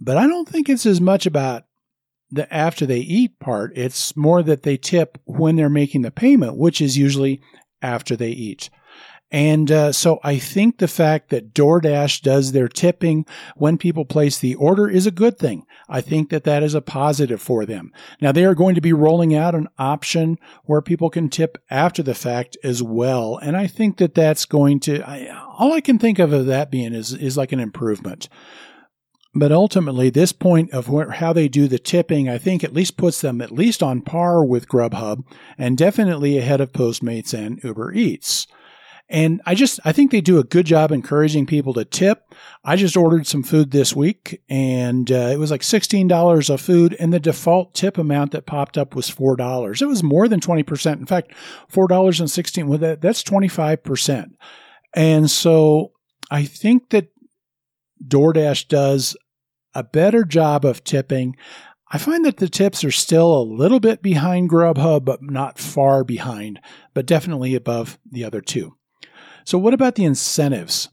But 0.02 0.18
I 0.18 0.28
don't 0.28 0.50
think 0.50 0.68
it's 0.68 0.86
as 0.86 1.00
much 1.00 1.26
about 1.26 1.64
the 2.32 2.52
after 2.54 2.86
they 2.86 3.00
eat 3.00 3.40
part. 3.40 3.72
It's 3.76 4.16
more 4.16 4.44
that 4.44 4.64
they 4.64 4.78
tip 4.78 5.18
when 5.26 5.56
they're 5.56 5.70
making 5.70 6.02
the 6.02 6.12
payment, 6.12 6.58
which 6.58 6.82
is 6.82 6.98
usually 6.98 7.42
after 7.82 8.16
they 8.16 8.32
eat. 8.32 8.70
And 9.32 9.72
uh, 9.72 9.92
so 9.92 10.20
I 10.24 10.38
think 10.38 10.78
the 10.78 10.88
fact 10.88 11.30
that 11.30 11.54
DoorDash 11.54 12.22
does 12.22 12.52
their 12.52 12.68
tipping 12.68 13.26
when 13.56 13.78
people 13.78 14.06
place 14.06 14.38
the 14.38 14.56
order 14.56 14.88
is 14.88 15.08
a 15.08 15.12
good 15.12 15.38
thing. 15.38 15.66
I 15.90 16.00
think 16.00 16.30
that 16.30 16.44
that 16.44 16.64
is 16.64 16.76
a 16.76 16.82
positive 16.82 17.42
for 17.42 17.66
them. 17.66 17.92
Now 18.22 18.32
they 18.32 18.46
are 18.46 18.56
going 18.56 18.76
to 18.76 18.82
be 18.82 18.94
rolling 18.94 19.36
out 19.36 19.56
an 19.56 19.68
option 19.78 20.38
where 20.66 20.82
people 20.82 21.10
can 21.10 21.30
tip 21.30 21.58
after 21.70 22.04
the 22.04 22.14
fact 22.14 22.56
as 22.64 22.84
well. 22.84 23.38
And 23.38 23.58
I 23.58 23.68
think 23.68 23.98
that 23.98 24.14
that's 24.14 24.46
going 24.46 24.80
to, 24.82 25.02
I, 25.02 25.28
all 25.58 25.74
I 25.74 25.82
can 25.82 25.98
think 25.98 26.20
of 26.20 26.32
of 26.32 26.46
that 26.46 26.70
being 26.70 26.94
is, 26.94 27.12
is 27.12 27.36
like 27.36 27.52
an 27.52 27.60
improvement. 27.60 28.30
But 29.38 29.52
ultimately, 29.52 30.10
this 30.10 30.32
point 30.32 30.72
of 30.72 30.88
how 31.16 31.34
they 31.34 31.50
do 31.50 31.68
the 31.68 31.78
tipping, 31.78 32.30
I 32.30 32.38
think 32.38 32.64
at 32.64 32.74
least 32.74 32.96
puts 32.96 33.20
them 33.20 33.42
at 33.42 33.52
least 33.52 33.84
on 33.84 34.02
par 34.02 34.46
with 34.46 34.70
Grubhub 34.70 35.26
and 35.58 35.78
definitely 35.78 36.38
ahead 36.38 36.62
of 36.62 36.72
Postmates 36.72 37.34
and 37.34 37.62
Uber 37.62 37.94
Eats. 37.94 38.48
And 39.10 39.42
I 39.46 39.54
just, 39.54 39.80
I 39.86 39.92
think 39.92 40.10
they 40.10 40.22
do 40.22 40.40
a 40.40 40.44
good 40.44 40.66
job 40.66 40.92
encouraging 40.92 41.46
people 41.46 41.74
to 41.74 41.86
tip. 41.86 42.34
I 42.64 42.78
just 42.78 42.98
ordered 42.98 43.28
some 43.28 43.44
food 43.44 43.72
this 43.72 43.94
week 43.94 44.42
and 44.50 45.12
uh, 45.12 45.30
it 45.32 45.38
was 45.38 45.52
like 45.52 45.62
$16 45.62 46.50
of 46.50 46.62
food 46.62 46.96
and 46.98 47.14
the 47.14 47.20
default 47.20 47.76
tip 47.76 47.98
amount 47.98 48.32
that 48.32 48.48
popped 48.48 48.78
up 48.78 48.96
was 48.96 49.12
$4. 49.12 49.82
It 49.82 49.86
was 49.86 50.02
more 50.02 50.28
than 50.28 50.40
20%. 50.40 50.94
In 50.94 51.06
fact, 51.06 51.34
$4.16, 51.72 52.66
well, 52.66 52.80
that, 52.80 53.02
that's 53.02 53.22
25%. 53.22 54.32
And 54.96 55.30
so 55.30 55.92
I 56.32 56.46
think 56.46 56.90
that 56.90 57.10
DoorDash 58.08 58.70
does 58.70 59.16
a 59.76 59.84
better 59.84 60.24
job 60.24 60.66
of 60.66 60.84
tipping. 60.84 61.36
I 61.92 62.00
find 62.00 62.26
that 62.26 62.38
the 62.38 62.50
tips 62.50 62.84
are 62.84 62.92
still 62.92 63.38
a 63.38 63.44
little 63.44 63.80
bit 63.80 64.02
behind 64.02 64.50
Grubhub, 64.50 65.06
but 65.06 65.22
not 65.22 65.60
far 65.60 66.04
behind, 66.04 66.60
but 66.94 67.06
definitely 67.06 67.54
above 67.54 68.00
the 68.10 68.24
other 68.24 68.42
two. 68.42 68.76
So, 69.44 69.60
what 69.60 69.74
about 69.76 69.96
the 69.96 70.06
incentives? 70.06 70.90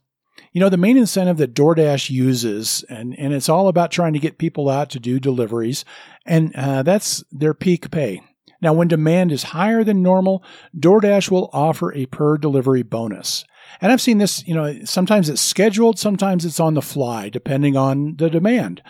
You 0.53 0.61
know, 0.61 0.69
the 0.69 0.77
main 0.77 0.99
incentive 0.99 1.39
that 1.39 1.55
DoorDash 1.55 2.11
uses, 2.11 2.85
and, 2.91 3.19
and 3.19 3.33
it's 3.33 3.49
all 3.49 3.69
about 3.69 3.91
trying 3.91 4.13
to 4.13 4.19
get 4.19 4.37
people 4.37 4.69
out 4.69 4.91
to 4.91 5.01
do 5.01 5.19
deliveries, 5.19 5.87
and 6.27 6.55
uh, 6.55 6.83
that's 6.83 7.25
their 7.33 7.55
peak 7.55 7.91
pay. 7.91 8.21
Now, 8.61 8.75
when 8.75 8.89
demand 8.89 9.33
is 9.33 9.43
higher 9.43 9.83
than 9.83 10.03
normal, 10.03 10.45
DoorDash 10.79 11.31
will 11.31 11.49
offer 11.55 11.93
a 11.95 12.07
per 12.07 12.37
delivery 12.37 12.83
bonus. 12.83 13.45
And 13.81 13.91
I've 13.91 14.01
seen 14.01 14.19
this, 14.19 14.47
you 14.47 14.55
know, 14.55 14.85
sometimes 14.85 15.29
it's 15.29 15.41
scheduled, 15.41 15.99
sometimes 15.99 16.45
it's 16.45 16.61
on 16.61 16.75
the 16.75 16.83
fly, 16.83 17.29
depending 17.29 17.77
on 17.77 18.17
the 18.17 18.31
demand. 18.31 18.83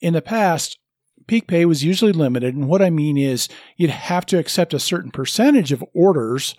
In 0.00 0.14
the 0.14 0.22
past, 0.22 0.78
peak 1.26 1.46
pay 1.46 1.64
was 1.64 1.84
usually 1.84 2.12
limited. 2.12 2.54
And 2.54 2.68
what 2.68 2.82
I 2.82 2.90
mean 2.90 3.16
is 3.16 3.48
you'd 3.76 3.90
have 3.90 4.26
to 4.26 4.38
accept 4.38 4.74
a 4.74 4.80
certain 4.80 5.10
percentage 5.10 5.72
of 5.72 5.84
orders 5.94 6.54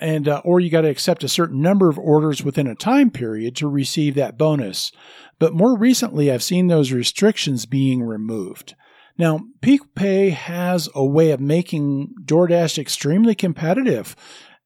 and 0.00 0.28
uh, 0.28 0.40
or 0.44 0.60
you 0.60 0.70
got 0.70 0.82
to 0.82 0.88
accept 0.88 1.24
a 1.24 1.28
certain 1.28 1.60
number 1.60 1.88
of 1.88 1.98
orders 1.98 2.44
within 2.44 2.66
a 2.66 2.74
time 2.74 3.10
period 3.10 3.56
to 3.56 3.68
receive 3.68 4.14
that 4.14 4.38
bonus. 4.38 4.92
But 5.38 5.54
more 5.54 5.76
recently, 5.76 6.30
I've 6.30 6.42
seen 6.42 6.66
those 6.66 6.92
restrictions 6.92 7.66
being 7.66 8.02
removed. 8.02 8.74
Now, 9.16 9.40
Peak 9.60 9.80
Pay 9.96 10.30
has 10.30 10.88
a 10.94 11.04
way 11.04 11.32
of 11.32 11.40
making 11.40 12.14
DoorDash 12.24 12.78
extremely 12.78 13.34
competitive. 13.34 14.14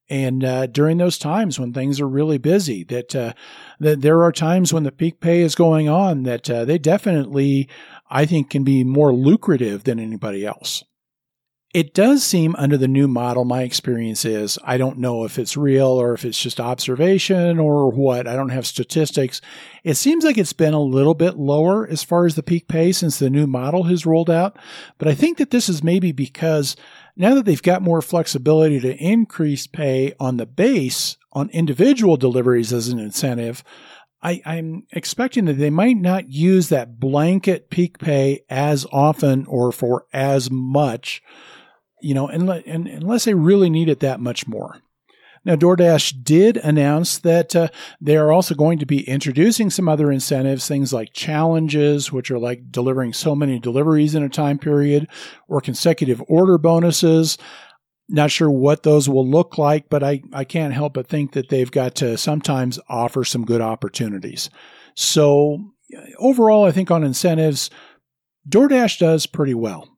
And 0.09 0.43
uh, 0.43 0.67
during 0.67 0.97
those 0.97 1.17
times 1.17 1.59
when 1.59 1.73
things 1.73 2.01
are 2.01 2.07
really 2.07 2.37
busy, 2.37 2.83
that 2.85 3.15
uh, 3.15 3.33
that 3.79 4.01
there 4.01 4.21
are 4.23 4.31
times 4.31 4.73
when 4.73 4.83
the 4.83 4.91
peak 4.91 5.19
pay 5.19 5.41
is 5.41 5.55
going 5.55 5.87
on 5.87 6.23
that 6.23 6.49
uh, 6.49 6.65
they 6.65 6.77
definitely, 6.77 7.69
I 8.09 8.25
think, 8.25 8.49
can 8.49 8.63
be 8.63 8.83
more 8.83 9.13
lucrative 9.13 9.85
than 9.85 9.99
anybody 9.99 10.45
else. 10.45 10.83
It 11.73 11.95
does 11.95 12.23
seem 12.23 12.55
under 12.55 12.77
the 12.77 12.87
new 12.87 13.07
model, 13.07 13.45
my 13.45 13.63
experience 13.63 14.25
is, 14.25 14.59
I 14.63 14.77
don't 14.77 14.99
know 14.99 15.25
if 15.25 15.39
it's 15.39 15.57
real 15.57 15.87
or 15.87 16.13
if 16.13 16.23
it's 16.23 16.39
just 16.39 16.59
observation 16.59 17.57
or 17.57 17.89
what. 17.89 18.27
I 18.27 18.35
don't 18.35 18.49
have 18.49 18.67
statistics. 18.67 19.41
It 19.83 19.95
seems 19.95 20.23
like 20.23 20.37
it's 20.37 20.53
been 20.53 20.75
a 20.75 20.79
little 20.79 21.15
bit 21.15 21.35
lower 21.35 21.87
as 21.87 22.03
far 22.03 22.27
as 22.27 22.35
the 22.35 22.43
peak 22.43 22.67
pay 22.67 22.91
since 22.91 23.17
the 23.17 23.31
new 23.31 23.47
model 23.47 23.85
has 23.85 24.05
rolled 24.05 24.29
out. 24.29 24.55
But 24.99 25.07
I 25.07 25.15
think 25.15 25.39
that 25.39 25.49
this 25.49 25.67
is 25.67 25.83
maybe 25.83 26.11
because 26.11 26.75
now 27.15 27.33
that 27.33 27.45
they've 27.45 27.59
got 27.59 27.81
more 27.81 28.03
flexibility 28.03 28.79
to 28.79 28.95
increase 28.95 29.65
pay 29.65 30.13
on 30.19 30.37
the 30.37 30.45
base 30.45 31.17
on 31.31 31.49
individual 31.49 32.17
deliveries 32.17 32.71
as 32.71 32.89
an 32.89 32.99
incentive, 32.99 33.63
I, 34.21 34.41
am 34.45 34.85
expecting 34.91 35.45
that 35.45 35.53
they 35.53 35.71
might 35.71 35.97
not 35.97 36.31
use 36.31 36.69
that 36.69 36.99
blanket 36.99 37.71
peak 37.71 37.97
pay 37.97 38.45
as 38.47 38.85
often 38.91 39.47
or 39.47 39.71
for 39.71 40.05
as 40.13 40.51
much 40.51 41.23
you 42.03 42.13
know, 42.13 42.27
unless 42.27 43.25
they 43.25 43.33
really 43.33 43.69
need 43.69 43.89
it 43.89 44.01
that 44.01 44.19
much 44.19 44.47
more. 44.47 44.81
Now, 45.45 45.55
DoorDash 45.55 46.23
did 46.23 46.55
announce 46.57 47.17
that 47.19 47.53
uh, 47.53 47.67
they 47.99 48.15
are 48.15 48.31
also 48.31 48.55
going 48.55 48.79
to 48.79 48.85
be 48.85 49.07
introducing 49.07 49.69
some 49.69 49.89
other 49.89 50.09
incentives, 50.09 50.67
things 50.67 50.93
like 50.93 51.11
challenges, 51.11 52.13
which 52.13 52.31
are 52.31 52.39
like 52.39 52.71
delivering 52.71 53.11
so 53.11 53.35
many 53.35 53.59
deliveries 53.59 54.15
in 54.15 54.23
a 54.23 54.29
time 54.29 54.57
period, 54.57 55.07
or 55.49 55.59
consecutive 55.59 56.23
order 56.29 56.57
bonuses. 56.57 57.37
Not 58.07 58.31
sure 58.31 58.49
what 58.49 58.83
those 58.83 59.09
will 59.09 59.27
look 59.27 59.57
like, 59.57 59.89
but 59.89 60.01
I, 60.01 60.21
I 60.31 60.45
can't 60.45 60.73
help 60.73 60.93
but 60.93 61.07
think 61.07 61.33
that 61.33 61.49
they've 61.49 61.71
got 61.71 61.95
to 61.95 62.17
sometimes 62.17 62.79
offer 62.87 63.25
some 63.25 63.43
good 63.43 63.61
opportunities. 63.61 64.49
So, 64.95 65.57
overall, 66.19 66.63
I 66.65 66.71
think 66.71 66.89
on 66.89 67.03
incentives, 67.03 67.69
DoorDash 68.47 68.99
does 68.99 69.25
pretty 69.25 69.53
well. 69.55 69.92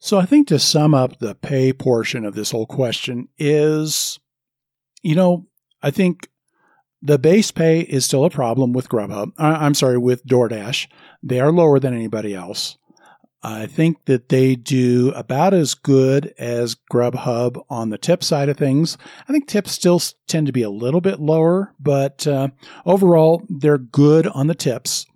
So 0.00 0.18
I 0.18 0.24
think 0.24 0.48
to 0.48 0.58
sum 0.58 0.94
up 0.94 1.18
the 1.18 1.34
pay 1.34 1.74
portion 1.74 2.24
of 2.24 2.34
this 2.34 2.50
whole 2.50 2.66
question 2.66 3.28
is, 3.38 4.18
you 5.02 5.14
know, 5.14 5.46
I 5.82 5.90
think 5.90 6.30
the 7.02 7.18
base 7.18 7.50
pay 7.50 7.80
is 7.80 8.06
still 8.06 8.24
a 8.24 8.30
problem 8.30 8.72
with 8.72 8.88
Grubhub. 8.88 9.32
I'm 9.38 9.74
sorry, 9.74 9.98
with 9.98 10.24
DoorDash. 10.24 10.88
They 11.22 11.38
are 11.38 11.52
lower 11.52 11.78
than 11.78 11.94
anybody 11.94 12.34
else. 12.34 12.78
I 13.42 13.66
think 13.66 14.04
that 14.04 14.28
they 14.28 14.54
do 14.54 15.12
about 15.12 15.54
as 15.54 15.74
good 15.74 16.34
as 16.38 16.76
Grubhub 16.92 17.62
on 17.70 17.88
the 17.88 17.96
tip 17.96 18.22
side 18.22 18.50
of 18.50 18.58
things. 18.58 18.98
I 19.28 19.32
think 19.32 19.48
tips 19.48 19.72
still 19.72 20.00
tend 20.26 20.46
to 20.46 20.52
be 20.52 20.62
a 20.62 20.70
little 20.70 21.00
bit 21.00 21.20
lower, 21.20 21.74
but 21.78 22.26
uh, 22.26 22.48
overall, 22.84 23.42
they're 23.48 23.78
good 23.78 24.26
on 24.26 24.46
the 24.46 24.54
tips. 24.54 25.06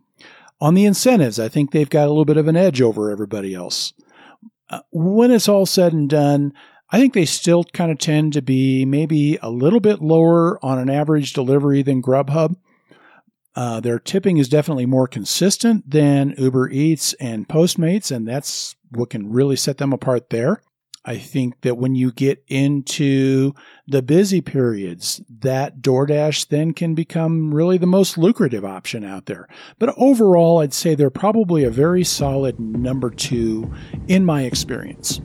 On 0.60 0.72
the 0.72 0.86
incentives, 0.86 1.38
I 1.38 1.48
think 1.48 1.70
they've 1.70 1.90
got 1.90 2.06
a 2.06 2.08
little 2.08 2.24
bit 2.24 2.38
of 2.38 2.48
an 2.48 2.56
edge 2.56 2.80
over 2.80 3.10
everybody 3.10 3.54
else. 3.54 3.92
Uh, 4.74 4.80
when 4.90 5.30
it's 5.30 5.48
all 5.48 5.66
said 5.66 5.92
and 5.92 6.10
done, 6.10 6.52
I 6.90 6.98
think 6.98 7.14
they 7.14 7.26
still 7.26 7.62
kind 7.62 7.92
of 7.92 7.98
tend 7.98 8.32
to 8.32 8.42
be 8.42 8.84
maybe 8.84 9.38
a 9.40 9.48
little 9.48 9.78
bit 9.78 10.02
lower 10.02 10.58
on 10.64 10.80
an 10.80 10.90
average 10.90 11.32
delivery 11.32 11.82
than 11.82 12.02
Grubhub. 12.02 12.56
Uh, 13.54 13.78
their 13.78 14.00
tipping 14.00 14.38
is 14.38 14.48
definitely 14.48 14.84
more 14.84 15.06
consistent 15.06 15.88
than 15.88 16.34
Uber 16.38 16.70
Eats 16.70 17.12
and 17.14 17.48
Postmates, 17.48 18.10
and 18.10 18.26
that's 18.26 18.74
what 18.90 19.10
can 19.10 19.30
really 19.30 19.54
set 19.54 19.78
them 19.78 19.92
apart 19.92 20.30
there. 20.30 20.60
I 21.06 21.18
think 21.18 21.60
that 21.60 21.76
when 21.76 21.94
you 21.94 22.12
get 22.12 22.42
into 22.48 23.52
the 23.86 24.00
busy 24.00 24.40
periods, 24.40 25.20
that 25.40 25.82
DoorDash 25.82 26.48
then 26.48 26.72
can 26.72 26.94
become 26.94 27.54
really 27.54 27.76
the 27.76 27.86
most 27.86 28.16
lucrative 28.16 28.64
option 28.64 29.04
out 29.04 29.26
there. 29.26 29.46
But 29.78 29.94
overall, 29.98 30.60
I'd 30.60 30.72
say 30.72 30.94
they're 30.94 31.10
probably 31.10 31.62
a 31.62 31.70
very 31.70 32.04
solid 32.04 32.58
number 32.58 33.10
two 33.10 33.70
in 34.08 34.24
my 34.24 34.44
experience. 34.44 35.20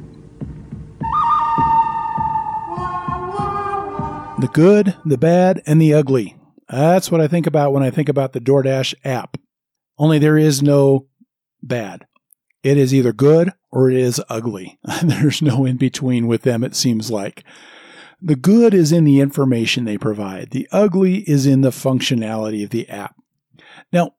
The 4.40 4.50
good, 4.52 4.96
the 5.06 5.18
bad, 5.18 5.62
and 5.66 5.82
the 5.82 5.94
ugly. 5.94 6.38
That's 6.68 7.10
what 7.10 7.22
I 7.22 7.28
think 7.28 7.48
about 7.48 7.72
when 7.72 7.84
I 7.84 7.90
think 7.90 8.10
about 8.10 8.34
the 8.34 8.42
DoorDash 8.42 8.96
app. 9.06 9.38
Only 9.98 10.20
there 10.20 10.38
is 10.38 10.62
no 10.62 11.08
bad. 11.64 12.06
It 12.64 12.78
is 12.78 12.94
either 12.94 13.14
good 13.14 13.52
or 13.72 13.90
it 13.90 13.98
is 13.98 14.22
ugly. 14.30 14.80
There's 15.04 15.42
no 15.42 15.66
in 15.66 15.78
between 15.78 16.28
with 16.28 16.42
them, 16.42 16.64
it 16.64 16.76
seems 16.76 17.10
like. 17.10 17.44
The 18.22 18.36
good 18.36 18.74
is 18.74 18.92
in 18.92 19.06
the 19.06 19.22
information 19.22 19.86
they 19.86 19.98
provide. 19.98 20.50
The 20.52 20.68
ugly 20.72 21.20
is 21.20 21.46
in 21.46 21.62
the 21.62 21.70
functionality 21.70 22.64
of 22.64 22.70
the 22.70 22.90
app. 22.90 23.16
Now, 23.94 24.16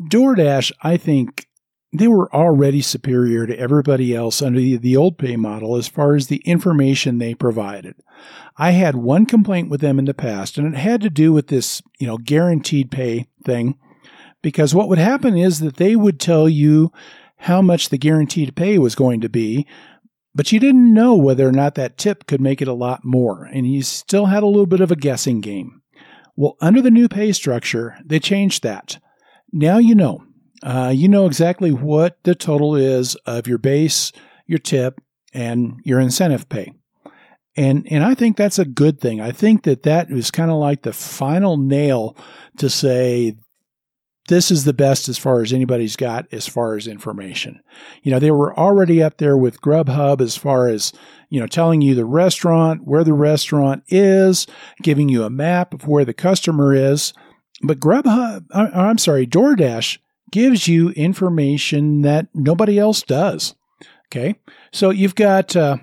DoorDash, 0.00 0.72
I 0.82 0.96
think 0.96 1.46
they 1.92 2.08
were 2.08 2.34
already 2.34 2.80
superior 2.80 3.46
to 3.46 3.58
everybody 3.58 4.14
else 4.14 4.42
under 4.42 4.58
the, 4.58 4.76
the, 4.76 4.96
old 4.96 5.16
pay 5.16 5.36
model 5.36 5.76
as 5.76 5.86
far 5.86 6.16
as 6.16 6.26
the 6.26 6.42
information 6.44 7.18
they 7.18 7.34
provided. 7.34 7.94
I 8.56 8.72
had 8.72 8.96
one 8.96 9.26
complaint 9.26 9.70
with 9.70 9.80
them 9.80 9.98
in 9.98 10.06
the 10.06 10.14
past, 10.14 10.58
and 10.58 10.74
it 10.74 10.78
had 10.78 11.00
to 11.02 11.10
do 11.10 11.32
with 11.32 11.48
this, 11.48 11.82
you 12.00 12.06
know, 12.06 12.18
guaranteed 12.18 12.90
pay 12.90 13.28
thing. 13.44 13.78
Because 14.42 14.74
what 14.74 14.88
would 14.88 14.98
happen 14.98 15.36
is 15.36 15.60
that 15.60 15.76
they 15.76 15.94
would 15.94 16.18
tell 16.18 16.48
you 16.48 16.92
how 17.44 17.60
much 17.60 17.90
the 17.90 17.98
guaranteed 17.98 18.56
pay 18.56 18.78
was 18.78 18.94
going 18.94 19.20
to 19.20 19.28
be, 19.28 19.66
but 20.34 20.50
you 20.50 20.58
didn't 20.58 20.94
know 20.94 21.14
whether 21.14 21.46
or 21.46 21.52
not 21.52 21.74
that 21.74 21.98
tip 21.98 22.26
could 22.26 22.40
make 22.40 22.62
it 22.62 22.68
a 22.68 22.72
lot 22.72 23.04
more, 23.04 23.44
and 23.44 23.70
you 23.70 23.82
still 23.82 24.26
had 24.26 24.42
a 24.42 24.46
little 24.46 24.66
bit 24.66 24.80
of 24.80 24.90
a 24.90 24.96
guessing 24.96 25.42
game. 25.42 25.82
Well, 26.36 26.56
under 26.62 26.80
the 26.80 26.90
new 26.90 27.06
pay 27.06 27.32
structure, 27.32 27.98
they 28.02 28.18
changed 28.18 28.62
that. 28.62 28.98
Now 29.52 29.76
you 29.76 29.94
know. 29.94 30.24
Uh, 30.62 30.90
you 30.94 31.06
know 31.06 31.26
exactly 31.26 31.70
what 31.70 32.16
the 32.22 32.34
total 32.34 32.74
is 32.74 33.14
of 33.26 33.46
your 33.46 33.58
base, 33.58 34.10
your 34.46 34.58
tip, 34.58 34.98
and 35.34 35.80
your 35.84 36.00
incentive 36.00 36.48
pay. 36.48 36.72
And, 37.56 37.86
and 37.90 38.02
I 38.02 38.14
think 38.14 38.38
that's 38.38 38.58
a 38.58 38.64
good 38.64 38.98
thing. 38.98 39.20
I 39.20 39.32
think 39.32 39.64
that 39.64 39.82
that 39.82 40.10
is 40.10 40.30
kind 40.30 40.50
of 40.50 40.56
like 40.56 40.82
the 40.82 40.94
final 40.94 41.58
nail 41.58 42.16
to 42.56 42.70
say 42.70 43.36
this 44.28 44.50
is 44.50 44.64
the 44.64 44.72
best 44.72 45.08
as 45.08 45.18
far 45.18 45.42
as 45.42 45.52
anybody's 45.52 45.96
got 45.96 46.26
as 46.32 46.46
far 46.46 46.76
as 46.76 46.86
information. 46.86 47.60
You 48.02 48.10
know, 48.10 48.18
they 48.18 48.30
were 48.30 48.58
already 48.58 49.02
up 49.02 49.18
there 49.18 49.36
with 49.36 49.60
Grubhub 49.60 50.20
as 50.20 50.36
far 50.36 50.68
as, 50.68 50.92
you 51.28 51.40
know, 51.40 51.46
telling 51.46 51.82
you 51.82 51.94
the 51.94 52.06
restaurant, 52.06 52.84
where 52.84 53.04
the 53.04 53.12
restaurant 53.12 53.84
is, 53.88 54.46
giving 54.82 55.08
you 55.08 55.24
a 55.24 55.30
map 55.30 55.74
of 55.74 55.86
where 55.86 56.04
the 56.04 56.14
customer 56.14 56.72
is. 56.74 57.12
But 57.62 57.80
Grubhub, 57.80 58.46
I'm 58.52 58.98
sorry, 58.98 59.26
DoorDash 59.26 59.98
gives 60.30 60.66
you 60.66 60.90
information 60.90 62.02
that 62.02 62.28
nobody 62.34 62.78
else 62.78 63.02
does. 63.02 63.54
Okay. 64.06 64.36
So 64.72 64.90
you've 64.90 65.14
got, 65.14 65.54
uh, 65.54 65.76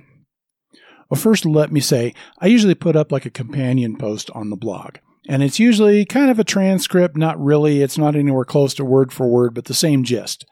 well, 1.10 1.20
first 1.20 1.46
let 1.46 1.72
me 1.72 1.80
say, 1.80 2.14
I 2.40 2.48
usually 2.48 2.76
put 2.76 2.96
up 2.96 3.12
like 3.12 3.26
a 3.26 3.30
companion 3.30 3.98
post 3.98 4.32
on 4.32 4.50
the 4.50 4.56
blog. 4.56 4.96
And 5.28 5.44
it's 5.44 5.60
usually 5.60 6.04
kind 6.04 6.32
of 6.32 6.40
a 6.40 6.44
transcript, 6.44 7.16
not 7.16 7.40
really. 7.40 7.82
It's 7.82 7.98
not 7.98 8.16
anywhere 8.16 8.46
close 8.46 8.74
to 8.76 8.86
word 8.86 9.14
for 9.14 9.28
word, 9.28 9.54
but 9.54 9.66
the 9.66 9.74
same 9.74 10.04
gist. 10.04 10.46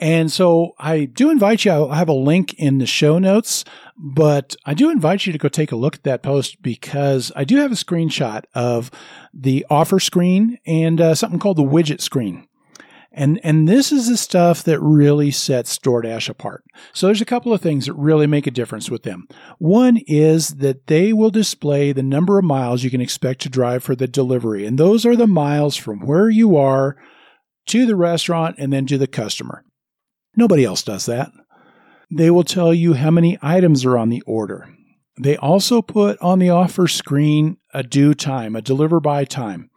And 0.00 0.30
so 0.30 0.74
I 0.78 1.06
do 1.06 1.30
invite 1.30 1.64
you, 1.64 1.72
I'll 1.72 1.90
have 1.90 2.08
a 2.08 2.12
link 2.12 2.54
in 2.54 2.78
the 2.78 2.86
show 2.86 3.18
notes, 3.18 3.64
but 3.96 4.54
I 4.64 4.74
do 4.74 4.90
invite 4.90 5.26
you 5.26 5.32
to 5.32 5.38
go 5.38 5.48
take 5.48 5.72
a 5.72 5.76
look 5.76 5.96
at 5.96 6.04
that 6.04 6.22
post 6.22 6.62
because 6.62 7.32
I 7.34 7.44
do 7.44 7.56
have 7.56 7.72
a 7.72 7.76
screenshot 7.76 8.44
of 8.54 8.92
the 9.34 9.66
offer 9.68 9.98
screen 9.98 10.58
and 10.66 11.00
uh, 11.00 11.14
something 11.16 11.40
called 11.40 11.56
the 11.56 11.64
widget 11.64 12.00
screen. 12.00 12.46
And, 13.10 13.40
and 13.42 13.66
this 13.66 13.90
is 13.90 14.08
the 14.08 14.16
stuff 14.16 14.62
that 14.64 14.80
really 14.80 15.30
sets 15.30 15.78
DoorDash 15.78 16.28
apart. 16.28 16.62
So 16.92 17.06
there's 17.06 17.22
a 17.22 17.26
couple 17.26 17.52
of 17.52 17.60
things 17.60 17.86
that 17.86 17.94
really 17.94 18.26
make 18.26 18.46
a 18.46 18.52
difference 18.52 18.90
with 18.90 19.02
them. 19.02 19.26
One 19.58 19.98
is 20.06 20.56
that 20.56 20.86
they 20.88 21.12
will 21.12 21.30
display 21.30 21.92
the 21.92 22.02
number 22.02 22.38
of 22.38 22.44
miles 22.44 22.84
you 22.84 22.90
can 22.90 23.00
expect 23.00 23.40
to 23.42 23.48
drive 23.48 23.82
for 23.82 23.96
the 23.96 24.06
delivery. 24.06 24.66
And 24.66 24.78
those 24.78 25.06
are 25.06 25.16
the 25.16 25.26
miles 25.26 25.74
from 25.74 26.00
where 26.00 26.28
you 26.28 26.56
are 26.56 26.96
to 27.68 27.86
the 27.86 27.96
restaurant 27.96 28.56
and 28.58 28.72
then 28.72 28.86
to 28.86 28.98
the 28.98 29.06
customer. 29.06 29.64
Nobody 30.36 30.64
else 30.64 30.82
does 30.82 31.06
that. 31.06 31.30
They 32.10 32.30
will 32.30 32.44
tell 32.44 32.72
you 32.72 32.94
how 32.94 33.10
many 33.10 33.38
items 33.42 33.84
are 33.84 33.98
on 33.98 34.10
the 34.10 34.22
order. 34.26 34.68
They 35.20 35.36
also 35.36 35.82
put 35.82 36.18
on 36.20 36.38
the 36.38 36.50
offer 36.50 36.86
screen 36.86 37.56
a 37.74 37.82
due 37.82 38.14
time, 38.14 38.54
a 38.54 38.62
deliver 38.62 39.00
by 39.00 39.24
time. 39.24 39.70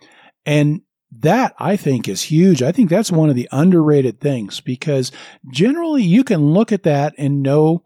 And 0.45 0.81
that 1.19 1.53
I 1.59 1.75
think 1.75 2.07
is 2.07 2.23
huge. 2.23 2.63
I 2.63 2.71
think 2.71 2.89
that's 2.89 3.11
one 3.11 3.29
of 3.29 3.35
the 3.35 3.49
underrated 3.51 4.19
things 4.19 4.61
because 4.61 5.11
generally 5.49 6.03
you 6.03 6.23
can 6.23 6.53
look 6.53 6.71
at 6.71 6.83
that 6.83 7.13
and 7.17 7.43
know, 7.43 7.83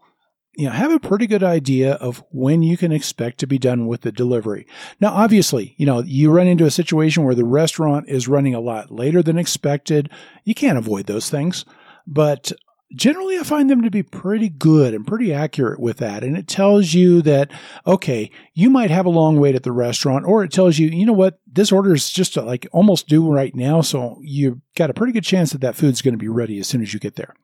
you 0.56 0.66
know, 0.66 0.72
have 0.72 0.92
a 0.92 1.00
pretty 1.00 1.26
good 1.26 1.42
idea 1.42 1.94
of 1.94 2.22
when 2.30 2.62
you 2.62 2.76
can 2.76 2.92
expect 2.92 3.38
to 3.38 3.46
be 3.46 3.58
done 3.58 3.86
with 3.86 4.02
the 4.02 4.12
delivery. 4.12 4.66
Now, 5.00 5.12
obviously, 5.12 5.74
you 5.76 5.86
know, 5.86 6.02
you 6.02 6.30
run 6.30 6.46
into 6.46 6.64
a 6.66 6.70
situation 6.70 7.24
where 7.24 7.34
the 7.34 7.44
restaurant 7.44 8.08
is 8.08 8.28
running 8.28 8.54
a 8.54 8.60
lot 8.60 8.90
later 8.90 9.22
than 9.22 9.38
expected. 9.38 10.08
You 10.44 10.54
can't 10.54 10.78
avoid 10.78 11.06
those 11.06 11.28
things. 11.28 11.64
But 12.06 12.52
generally 12.94 13.38
I 13.38 13.42
find 13.42 13.68
them 13.68 13.82
to 13.82 13.90
be 13.90 14.02
pretty 14.02 14.48
good 14.48 14.94
and 14.94 15.06
pretty 15.06 15.32
accurate 15.32 15.80
with 15.80 15.98
that. 15.98 16.22
And 16.22 16.36
it 16.36 16.46
tells 16.46 16.94
you 16.94 17.22
that, 17.22 17.50
okay, 17.86 18.30
you 18.54 18.70
might 18.70 18.90
have 18.90 19.06
a 19.06 19.10
long 19.10 19.40
wait 19.40 19.54
at 19.54 19.64
the 19.64 19.72
restaurant, 19.72 20.24
or 20.24 20.44
it 20.44 20.52
tells 20.52 20.78
you, 20.78 20.88
you 20.88 21.04
know 21.04 21.12
what, 21.12 21.40
this 21.46 21.72
order 21.72 21.94
is 21.94 22.10
just 22.10 22.38
uh, 22.38 22.44
like 22.44 22.66
almost 22.72 23.08
due 23.08 23.28
right 23.28 23.54
now. 23.54 23.80
So 23.80 24.20
you've 24.22 24.60
got 24.76 24.90
a 24.90 24.94
pretty 24.94 25.12
good 25.12 25.24
chance 25.24 25.52
that 25.52 25.60
that 25.62 25.76
food's 25.76 26.02
going 26.02 26.14
to 26.14 26.18
be 26.18 26.28
ready 26.28 26.58
as 26.58 26.68
soon 26.68 26.82
as 26.82 26.94
you 26.94 27.00
get 27.00 27.16
there. 27.16 27.34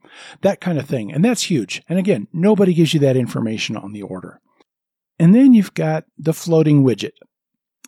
That 0.43 0.61
kind 0.61 0.79
of 0.79 0.87
thing. 0.87 1.13
And 1.13 1.25
that's 1.25 1.45
huge. 1.45 1.83
And 1.89 1.99
again, 1.99 2.29
nobody 2.33 2.75
gives 2.75 2.95
you 2.95 3.01
that 3.01 3.17
information 3.17 3.77
on 3.77 3.93
the 3.93 4.03
order. 4.03 4.41
And 5.19 5.35
then 5.35 5.53
you've 5.53 5.75
got 5.75 6.05
the 6.19 6.35
floating 6.35 6.85
widget. 6.85 7.13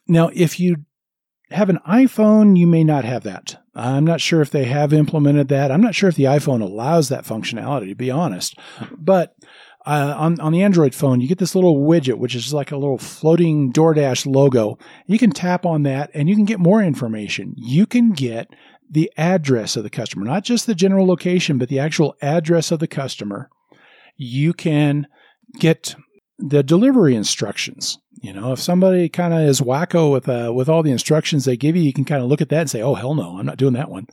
Now, 0.07 0.31
if 0.35 0.61
you 0.61 0.85
have 1.51 1.71
an 1.71 1.81
iPhone, 1.89 2.57
you 2.57 2.67
may 2.67 2.85
not 2.85 3.05
have 3.05 3.23
that. 3.25 3.64
I'm 3.75 4.05
not 4.05 4.21
sure 4.21 4.41
if 4.41 4.51
they 4.51 4.65
have 4.65 4.93
implemented 4.93 5.49
that. 5.49 5.71
I'm 5.71 5.81
not 5.81 5.95
sure 5.95 6.09
if 6.09 6.15
the 6.15 6.25
iPhone 6.25 6.63
allows 6.63 7.09
that 7.09 7.25
functionality, 7.25 7.89
to 7.89 7.95
be 7.95 8.11
honest. 8.11 8.57
But 8.97 9.35
uh, 9.85 10.15
on, 10.17 10.41
on 10.41 10.53
the 10.53 10.63
Android 10.63 10.95
phone, 10.95 11.21
you 11.21 11.29
get 11.29 11.39
this 11.39 11.55
little 11.55 11.79
widget, 11.79 12.19
which 12.19 12.35
is 12.35 12.55
like 12.55 12.73
a 12.73 12.77
little 12.77 12.99
floating 12.99 13.73
DoorDash 13.73 14.27
logo. 14.27 14.79
You 15.07 15.19
can 15.19 15.31
tap 15.31 15.67
on 15.67 15.83
that 15.83 16.11
and 16.15 16.29
you 16.29 16.37
can 16.37 16.45
get 16.45 16.61
more 16.61 16.83
information. 16.83 17.55
You 17.57 17.87
can 17.87 18.13
get 18.13 18.49
the 18.91 19.11
address 19.17 19.77
of 19.77 19.83
the 19.83 19.91
customer, 19.91 20.25
not 20.25 20.45
just 20.45 20.67
the 20.67 20.75
general 20.75 21.07
location, 21.07 21.59
but 21.59 21.69
the 21.69 21.81
actual 21.81 22.17
address 22.23 22.71
of 22.71 22.79
the 22.79 22.87
customer. 22.87 23.51
You 24.17 24.53
can 24.53 25.07
get 25.59 25.97
the 26.39 26.63
delivery 26.63 27.15
instructions. 27.15 27.99
You 28.25 28.33
know, 28.33 28.53
if 28.53 28.59
somebody 28.59 29.11
kind 29.11 29.35
of 29.35 29.41
is 29.41 29.61
wacko 29.61 30.11
with 30.11 30.31
uh, 30.31 30.51
with 30.55 30.67
all 30.67 30.83
the 30.83 30.91
instructions 30.91 31.45
they 31.45 31.59
give 31.59 31.77
you, 31.77 31.83
you 31.83 31.93
can 31.93 32.07
kind 32.07 32.23
of 32.23 32.29
look 32.31 32.41
at 32.41 32.49
that 32.49 32.61
and 32.63 32.71
say, 32.71 32.81
"Oh 32.81 32.95
hell 32.95 33.15
no, 33.15 33.37
I'm 33.37 33.45
not 33.45 33.59
doing 33.59 33.75
that 33.75 33.91
one." 33.91 34.07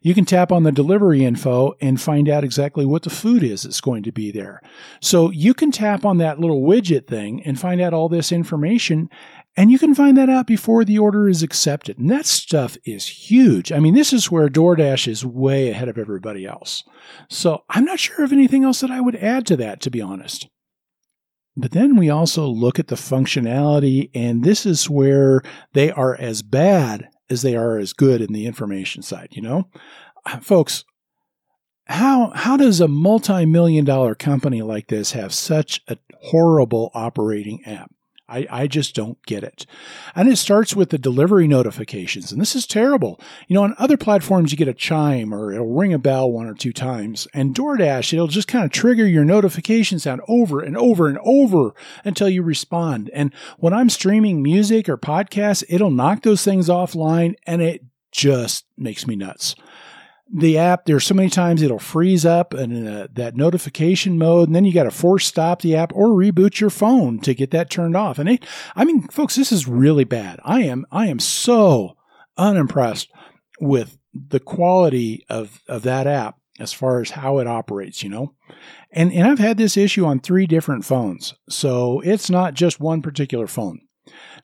You 0.00 0.14
can 0.14 0.24
tap 0.24 0.52
on 0.52 0.62
the 0.62 0.70
delivery 0.70 1.24
info 1.24 1.74
and 1.80 2.00
find 2.00 2.28
out 2.28 2.44
exactly 2.44 2.86
what 2.86 3.02
the 3.02 3.10
food 3.10 3.42
is 3.42 3.64
that's 3.64 3.80
going 3.80 4.04
to 4.04 4.12
be 4.12 4.30
there. 4.30 4.62
So 5.00 5.32
you 5.32 5.54
can 5.54 5.72
tap 5.72 6.04
on 6.04 6.18
that 6.18 6.38
little 6.38 6.62
widget 6.62 7.08
thing 7.08 7.42
and 7.44 7.58
find 7.58 7.80
out 7.80 7.92
all 7.92 8.08
this 8.08 8.30
information. 8.30 9.10
And 9.56 9.72
you 9.72 9.78
can 9.80 9.92
find 9.92 10.16
that 10.16 10.30
out 10.30 10.46
before 10.46 10.84
the 10.84 11.00
order 11.00 11.28
is 11.28 11.42
accepted. 11.42 11.98
And 11.98 12.08
that 12.10 12.26
stuff 12.26 12.76
is 12.84 13.08
huge. 13.08 13.72
I 13.72 13.80
mean, 13.80 13.94
this 13.94 14.12
is 14.12 14.30
where 14.30 14.48
DoorDash 14.48 15.08
is 15.08 15.24
way 15.24 15.70
ahead 15.70 15.88
of 15.88 15.98
everybody 15.98 16.46
else. 16.46 16.84
So 17.28 17.64
I'm 17.68 17.84
not 17.84 17.98
sure 17.98 18.24
of 18.24 18.32
anything 18.32 18.62
else 18.62 18.78
that 18.82 18.92
I 18.92 19.00
would 19.00 19.16
add 19.16 19.46
to 19.46 19.56
that, 19.56 19.80
to 19.80 19.90
be 19.90 20.00
honest. 20.00 20.46
But 21.58 21.72
then 21.72 21.96
we 21.96 22.08
also 22.08 22.46
look 22.46 22.78
at 22.78 22.86
the 22.86 22.94
functionality, 22.94 24.10
and 24.14 24.44
this 24.44 24.64
is 24.64 24.88
where 24.88 25.42
they 25.72 25.90
are 25.90 26.14
as 26.14 26.40
bad 26.42 27.08
as 27.28 27.42
they 27.42 27.56
are 27.56 27.78
as 27.78 27.92
good 27.92 28.20
in 28.20 28.32
the 28.32 28.46
information 28.46 29.02
side, 29.02 29.30
you 29.32 29.42
know? 29.42 29.68
Uh, 30.24 30.38
folks, 30.38 30.84
how 31.86 32.30
how 32.34 32.56
does 32.56 32.80
a 32.80 32.86
multi-million 32.86 33.84
dollar 33.84 34.14
company 34.14 34.62
like 34.62 34.86
this 34.86 35.12
have 35.12 35.34
such 35.34 35.80
a 35.88 35.98
horrible 36.20 36.92
operating 36.94 37.64
app? 37.64 37.90
I, 38.28 38.46
I 38.50 38.66
just 38.66 38.94
don't 38.94 39.20
get 39.24 39.42
it. 39.42 39.64
And 40.14 40.28
it 40.28 40.36
starts 40.36 40.76
with 40.76 40.90
the 40.90 40.98
delivery 40.98 41.48
notifications. 41.48 42.30
And 42.30 42.40
this 42.40 42.54
is 42.54 42.66
terrible. 42.66 43.20
You 43.46 43.54
know, 43.54 43.62
on 43.62 43.74
other 43.78 43.96
platforms, 43.96 44.52
you 44.52 44.58
get 44.58 44.68
a 44.68 44.74
chime 44.74 45.32
or 45.32 45.52
it'll 45.52 45.72
ring 45.72 45.94
a 45.94 45.98
bell 45.98 46.30
one 46.30 46.46
or 46.46 46.54
two 46.54 46.72
times. 46.72 47.26
And 47.32 47.54
DoorDash, 47.54 48.12
it'll 48.12 48.26
just 48.26 48.48
kind 48.48 48.64
of 48.64 48.70
trigger 48.70 49.06
your 49.06 49.24
notification 49.24 49.98
sound 49.98 50.20
over 50.28 50.60
and 50.60 50.76
over 50.76 51.08
and 51.08 51.18
over 51.24 51.74
until 52.04 52.28
you 52.28 52.42
respond. 52.42 53.10
And 53.14 53.32
when 53.58 53.72
I'm 53.72 53.88
streaming 53.88 54.42
music 54.42 54.88
or 54.88 54.98
podcasts, 54.98 55.64
it'll 55.68 55.90
knock 55.90 56.22
those 56.22 56.44
things 56.44 56.68
offline 56.68 57.34
and 57.46 57.62
it 57.62 57.84
just 58.10 58.64
makes 58.76 59.06
me 59.06 59.16
nuts 59.16 59.54
the 60.32 60.58
app, 60.58 60.84
there's 60.84 61.06
so 61.06 61.14
many 61.14 61.30
times 61.30 61.62
it'll 61.62 61.78
freeze 61.78 62.26
up 62.26 62.52
and 62.52 62.88
uh, 62.88 63.08
that 63.12 63.36
notification 63.36 64.18
mode, 64.18 64.48
and 64.48 64.54
then 64.54 64.64
you 64.64 64.74
got 64.74 64.84
to 64.84 64.90
force 64.90 65.26
stop 65.26 65.62
the 65.62 65.74
app 65.74 65.92
or 65.94 66.08
reboot 66.08 66.60
your 66.60 66.70
phone 66.70 67.18
to 67.20 67.34
get 67.34 67.50
that 67.50 67.70
turned 67.70 67.96
off. 67.96 68.18
And 68.18 68.28
it, 68.28 68.44
I 68.76 68.84
mean, 68.84 69.08
folks, 69.08 69.36
this 69.36 69.52
is 69.52 69.66
really 69.66 70.04
bad. 70.04 70.40
I 70.44 70.62
am, 70.62 70.84
I 70.90 71.06
am 71.06 71.18
so 71.18 71.96
unimpressed 72.36 73.10
with 73.60 73.98
the 74.12 74.40
quality 74.40 75.24
of, 75.28 75.62
of 75.68 75.82
that 75.82 76.06
app 76.06 76.36
as 76.58 76.72
far 76.72 77.00
as 77.00 77.10
how 77.10 77.38
it 77.38 77.46
operates, 77.46 78.02
you 78.02 78.10
know? 78.10 78.34
And, 78.90 79.12
and 79.12 79.26
I've 79.26 79.38
had 79.38 79.58
this 79.58 79.76
issue 79.76 80.04
on 80.04 80.20
three 80.20 80.46
different 80.46 80.84
phones. 80.84 81.34
So 81.48 82.00
it's 82.00 82.28
not 82.28 82.54
just 82.54 82.80
one 82.80 83.00
particular 83.00 83.46
phone. 83.46 83.80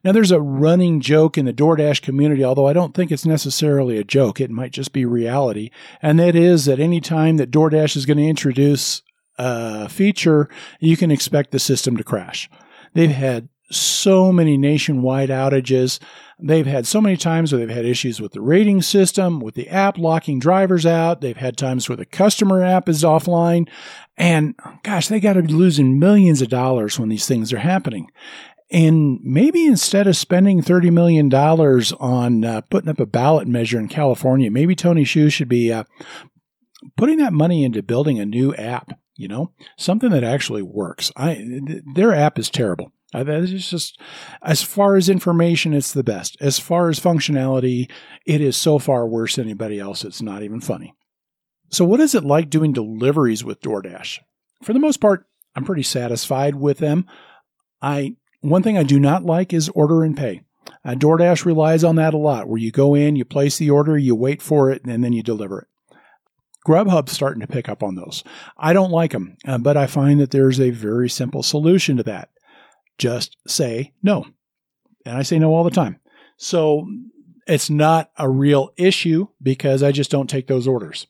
Now, 0.03 0.11
there's 0.11 0.31
a 0.31 0.41
running 0.41 1.01
joke 1.01 1.37
in 1.37 1.45
the 1.45 1.53
DoorDash 1.53 2.01
community, 2.01 2.43
although 2.43 2.67
I 2.67 2.73
don't 2.73 2.93
think 2.93 3.11
it's 3.11 3.25
necessarily 3.25 3.97
a 3.97 4.03
joke. 4.03 4.39
It 4.39 4.51
might 4.51 4.71
just 4.71 4.93
be 4.93 5.05
reality. 5.05 5.71
And 6.01 6.19
that 6.19 6.35
is 6.35 6.65
that 6.65 6.79
any 6.79 7.01
time 7.01 7.37
that 7.37 7.51
DoorDash 7.51 7.95
is 7.95 8.05
going 8.05 8.17
to 8.17 8.27
introduce 8.27 9.01
a 9.37 9.89
feature, 9.89 10.49
you 10.79 10.95
can 10.95 11.11
expect 11.11 11.51
the 11.51 11.59
system 11.59 11.97
to 11.97 12.03
crash. 12.03 12.49
They've 12.93 13.09
had 13.09 13.49
so 13.71 14.31
many 14.31 14.57
nationwide 14.57 15.29
outages. 15.29 15.99
They've 16.39 16.67
had 16.67 16.85
so 16.85 17.01
many 17.01 17.17
times 17.17 17.51
where 17.51 17.59
they've 17.59 17.75
had 17.75 17.85
issues 17.85 18.21
with 18.21 18.33
the 18.33 18.41
rating 18.41 18.81
system, 18.81 19.39
with 19.39 19.55
the 19.55 19.69
app 19.69 19.97
locking 19.97 20.37
drivers 20.39 20.85
out. 20.85 21.21
They've 21.21 21.35
had 21.35 21.57
times 21.57 21.89
where 21.89 21.95
the 21.95 22.05
customer 22.05 22.63
app 22.63 22.87
is 22.87 23.03
offline. 23.03 23.67
And 24.17 24.55
gosh, 24.83 25.07
they 25.07 25.19
got 25.19 25.33
to 25.33 25.41
be 25.41 25.53
losing 25.53 25.97
millions 25.97 26.41
of 26.41 26.49
dollars 26.49 26.99
when 26.99 27.09
these 27.09 27.27
things 27.27 27.51
are 27.51 27.59
happening. 27.59 28.11
And 28.71 29.19
maybe 29.21 29.65
instead 29.65 30.07
of 30.07 30.17
spending 30.17 30.61
$30 30.61 30.91
million 30.91 31.31
on 31.33 32.43
uh, 32.43 32.61
putting 32.61 32.89
up 32.89 32.99
a 32.99 33.05
ballot 33.05 33.47
measure 33.47 33.79
in 33.79 33.87
California, 33.87 34.49
maybe 34.49 34.75
Tony 34.75 35.03
Xu 35.03 35.31
should 35.31 35.49
be 35.49 35.71
uh, 35.71 35.83
putting 36.97 37.17
that 37.17 37.33
money 37.33 37.63
into 37.63 37.83
building 37.83 38.19
a 38.19 38.25
new 38.25 38.55
app, 38.55 38.97
you 39.15 39.27
know, 39.27 39.51
something 39.77 40.09
that 40.09 40.23
actually 40.23 40.63
works. 40.63 41.11
I, 41.15 41.35
th- 41.35 41.83
their 41.93 42.13
app 42.13 42.39
is 42.39 42.49
terrible. 42.49 42.91
It's 43.13 43.69
just, 43.69 43.99
as 44.41 44.61
far 44.61 44.95
as 44.95 45.09
information, 45.09 45.73
it's 45.73 45.93
the 45.93 46.03
best. 46.03 46.35
As 46.41 46.59
far 46.59 46.89
as 46.89 46.99
functionality, 46.99 47.89
it 48.25 48.41
is 48.41 48.57
so 48.57 48.79
far 48.79 49.07
worse 49.07 49.35
than 49.35 49.45
anybody 49.45 49.79
else. 49.79 50.03
It's 50.03 50.21
not 50.21 50.43
even 50.43 50.59
funny. 50.59 50.93
So, 51.69 51.85
what 51.85 52.01
is 52.01 52.13
it 52.13 52.25
like 52.25 52.49
doing 52.49 52.73
deliveries 52.73 53.43
with 53.43 53.61
DoorDash? 53.61 54.19
For 54.63 54.73
the 54.73 54.79
most 54.79 54.97
part, 54.97 55.25
I'm 55.55 55.63
pretty 55.63 55.83
satisfied 55.83 56.55
with 56.55 56.79
them. 56.79 57.05
I 57.81 58.17
one 58.49 58.63
thing 58.63 58.77
I 58.77 58.83
do 58.83 58.99
not 58.99 59.23
like 59.23 59.53
is 59.53 59.69
order 59.69 60.03
and 60.03 60.15
pay. 60.15 60.41
Uh, 60.83 60.93
DoorDash 60.93 61.45
relies 61.45 61.83
on 61.83 61.95
that 61.95 62.13
a 62.13 62.17
lot, 62.17 62.47
where 62.47 62.59
you 62.59 62.71
go 62.71 62.95
in, 62.95 63.15
you 63.15 63.25
place 63.25 63.57
the 63.57 63.69
order, 63.69 63.97
you 63.97 64.15
wait 64.15 64.41
for 64.41 64.71
it, 64.71 64.85
and 64.85 65.03
then 65.03 65.13
you 65.13 65.23
deliver 65.23 65.61
it. 65.61 65.67
Grubhub's 66.65 67.11
starting 67.11 67.41
to 67.41 67.47
pick 67.47 67.69
up 67.69 67.83
on 67.83 67.95
those. 67.95 68.23
I 68.57 68.73
don't 68.73 68.91
like 68.91 69.11
them, 69.11 69.37
uh, 69.47 69.59
but 69.59 69.77
I 69.77 69.85
find 69.87 70.19
that 70.19 70.31
there's 70.31 70.59
a 70.59 70.71
very 70.71 71.09
simple 71.09 71.43
solution 71.43 71.97
to 71.97 72.03
that. 72.03 72.29
Just 72.97 73.37
say 73.47 73.93
no. 74.01 74.25
And 75.05 75.17
I 75.17 75.21
say 75.21 75.37
no 75.37 75.53
all 75.53 75.63
the 75.63 75.69
time. 75.69 75.99
So 76.37 76.87
it's 77.47 77.69
not 77.69 78.09
a 78.17 78.29
real 78.29 78.71
issue 78.77 79.27
because 79.41 79.83
I 79.83 79.91
just 79.91 80.09
don't 80.09 80.29
take 80.29 80.47
those 80.47 80.67
orders. 80.67 81.05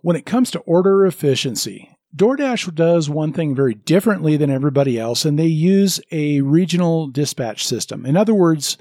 When 0.00 0.16
it 0.16 0.24
comes 0.26 0.50
to 0.52 0.60
order 0.60 1.04
efficiency, 1.04 1.90
DoorDash 2.16 2.74
does 2.74 3.10
one 3.10 3.32
thing 3.32 3.54
very 3.54 3.74
differently 3.74 4.36
than 4.36 4.50
everybody 4.50 4.98
else, 4.98 5.24
and 5.24 5.38
they 5.38 5.46
use 5.46 6.00
a 6.10 6.40
regional 6.40 7.06
dispatch 7.06 7.66
system. 7.66 8.06
In 8.06 8.16
other 8.16 8.34
words, 8.34 8.78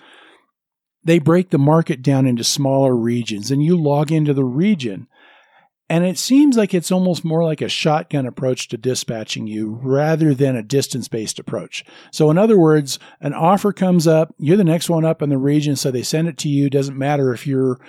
they 1.04 1.20
break 1.20 1.50
the 1.50 1.58
market 1.58 2.02
down 2.02 2.26
into 2.26 2.44
smaller 2.44 2.96
regions, 2.96 3.52
and 3.52 3.64
you 3.64 3.78
log 3.78 4.12
into 4.12 4.34
the 4.34 4.46
region. 4.46 5.08
And 5.90 6.06
it 6.06 6.18
seems 6.18 6.58
like 6.58 6.74
it's 6.74 6.92
almost 6.92 7.24
more 7.24 7.44
like 7.46 7.62
a 7.62 7.70
shotgun 7.70 8.26
approach 8.26 8.68
to 8.70 8.78
dispatching 8.78 9.48
you 9.48 9.80
rather 9.82 10.34
than 10.34 10.56
a 10.56 10.64
distance 10.64 11.08
based 11.08 11.40
approach. 11.40 11.86
So, 12.12 12.30
in 12.30 12.38
other 12.38 12.58
words, 12.58 13.00
an 13.22 13.34
offer 13.34 13.72
comes 13.72 14.06
up, 14.06 14.36
you're 14.38 14.58
the 14.58 14.66
next 14.66 14.90
one 14.90 15.06
up 15.06 15.22
in 15.22 15.30
the 15.30 15.38
region, 15.38 15.78
so 15.78 15.92
they 15.92 16.04
send 16.04 16.28
it 16.28 16.38
to 16.40 16.50
you. 16.50 16.70
Doesn't 16.70 16.98
matter 16.98 17.34
if 17.34 17.48
you're 17.48 17.80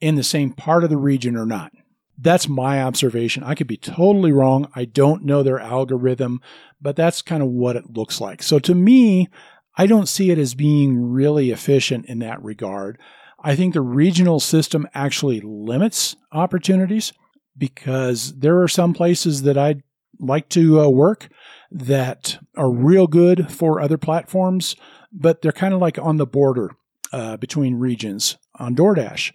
in 0.00 0.16
the 0.16 0.22
same 0.22 0.52
part 0.52 0.84
of 0.84 0.90
the 0.90 0.98
region 0.98 1.36
or 1.36 1.46
not. 1.46 1.72
That's 2.20 2.48
my 2.48 2.82
observation. 2.82 3.44
I 3.44 3.54
could 3.54 3.68
be 3.68 3.76
totally 3.76 4.32
wrong. 4.32 4.68
I 4.74 4.84
don't 4.84 5.24
know 5.24 5.42
their 5.42 5.60
algorithm, 5.60 6.40
but 6.80 6.96
that's 6.96 7.22
kind 7.22 7.42
of 7.42 7.48
what 7.48 7.76
it 7.76 7.96
looks 7.96 8.20
like. 8.20 8.42
So 8.42 8.58
to 8.58 8.74
me, 8.74 9.28
I 9.76 9.86
don't 9.86 10.08
see 10.08 10.30
it 10.32 10.38
as 10.38 10.54
being 10.54 11.12
really 11.12 11.52
efficient 11.52 12.06
in 12.06 12.18
that 12.18 12.42
regard. 12.42 12.98
I 13.40 13.54
think 13.54 13.72
the 13.72 13.80
regional 13.80 14.40
system 14.40 14.88
actually 14.94 15.40
limits 15.40 16.16
opportunities 16.32 17.12
because 17.56 18.36
there 18.36 18.60
are 18.60 18.68
some 18.68 18.94
places 18.94 19.42
that 19.42 19.56
I'd 19.56 19.82
like 20.18 20.48
to 20.50 20.80
uh, 20.80 20.88
work 20.88 21.28
that 21.70 22.38
are 22.56 22.70
real 22.70 23.06
good 23.06 23.52
for 23.52 23.80
other 23.80 23.96
platforms, 23.96 24.74
but 25.12 25.40
they're 25.40 25.52
kind 25.52 25.72
of 25.74 25.80
like 25.80 25.98
on 25.98 26.16
the 26.16 26.26
border 26.26 26.72
uh, 27.12 27.36
between 27.36 27.76
regions 27.76 28.36
on 28.56 28.74
DoorDash. 28.74 29.32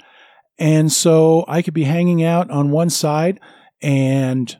And 0.60 0.92
so 0.92 1.46
I 1.48 1.62
could 1.62 1.74
be 1.74 1.84
hanging 1.84 2.24
out 2.24 2.50
on 2.52 2.72
one 2.72 2.89
side 2.89 3.39
and 3.82 4.56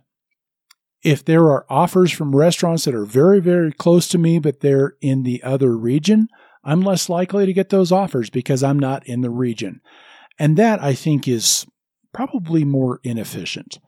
if 1.04 1.24
there 1.24 1.50
are 1.50 1.66
offers 1.70 2.12
from 2.12 2.36
restaurants 2.36 2.86
that 2.86 2.96
are 2.96 3.06
very, 3.06 3.42
very 3.42 3.72
close 3.74 4.08
to 4.10 4.18
me, 4.18 4.40
but 4.40 4.62
they're 4.62 4.96
in 5.02 5.24
the 5.24 5.44
other 5.44 5.78
region, 5.78 6.30
I'm 6.64 6.82
less 6.82 7.10
likely 7.10 7.46
to 7.46 7.54
get 7.54 7.70
those 7.70 7.92
offers 7.92 8.30
because 8.30 8.64
I'm 8.64 8.80
not 8.80 9.06
in 9.06 9.22
the 9.22 9.30
region. 9.30 9.82
And 10.40 10.58
that 10.58 10.82
I 10.82 10.94
think 10.94 11.28
is 11.28 11.68
probably 12.14 12.64
more 12.64 13.00
inefficient. 13.04 13.80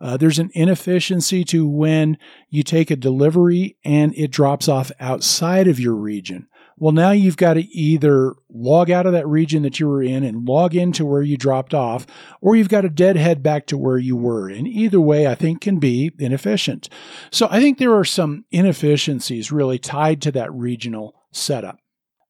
Uh, 0.00 0.16
there's 0.16 0.38
an 0.38 0.50
inefficiency 0.54 1.44
to 1.44 1.68
when 1.68 2.18
you 2.48 2.62
take 2.62 2.90
a 2.90 2.96
delivery 2.96 3.76
and 3.84 4.14
it 4.16 4.32
drops 4.32 4.66
off 4.66 4.90
outside 4.98 5.68
of 5.68 5.78
your 5.78 5.94
region. 5.94 6.48
Well, 6.82 6.90
now 6.90 7.12
you've 7.12 7.36
got 7.36 7.54
to 7.54 7.62
either 7.72 8.34
log 8.52 8.90
out 8.90 9.06
of 9.06 9.12
that 9.12 9.28
region 9.28 9.62
that 9.62 9.78
you 9.78 9.86
were 9.86 10.02
in 10.02 10.24
and 10.24 10.48
log 10.48 10.74
into 10.74 11.04
where 11.06 11.22
you 11.22 11.36
dropped 11.36 11.74
off, 11.74 12.08
or 12.40 12.56
you've 12.56 12.68
got 12.68 12.80
to 12.80 12.88
deadhead 12.88 13.40
back 13.40 13.68
to 13.68 13.78
where 13.78 13.98
you 13.98 14.16
were. 14.16 14.48
And 14.48 14.66
either 14.66 15.00
way, 15.00 15.28
I 15.28 15.36
think 15.36 15.60
can 15.60 15.78
be 15.78 16.10
inefficient. 16.18 16.88
So 17.30 17.46
I 17.52 17.60
think 17.60 17.78
there 17.78 17.96
are 17.96 18.04
some 18.04 18.46
inefficiencies 18.50 19.52
really 19.52 19.78
tied 19.78 20.20
to 20.22 20.32
that 20.32 20.52
regional 20.52 21.14
setup. 21.30 21.78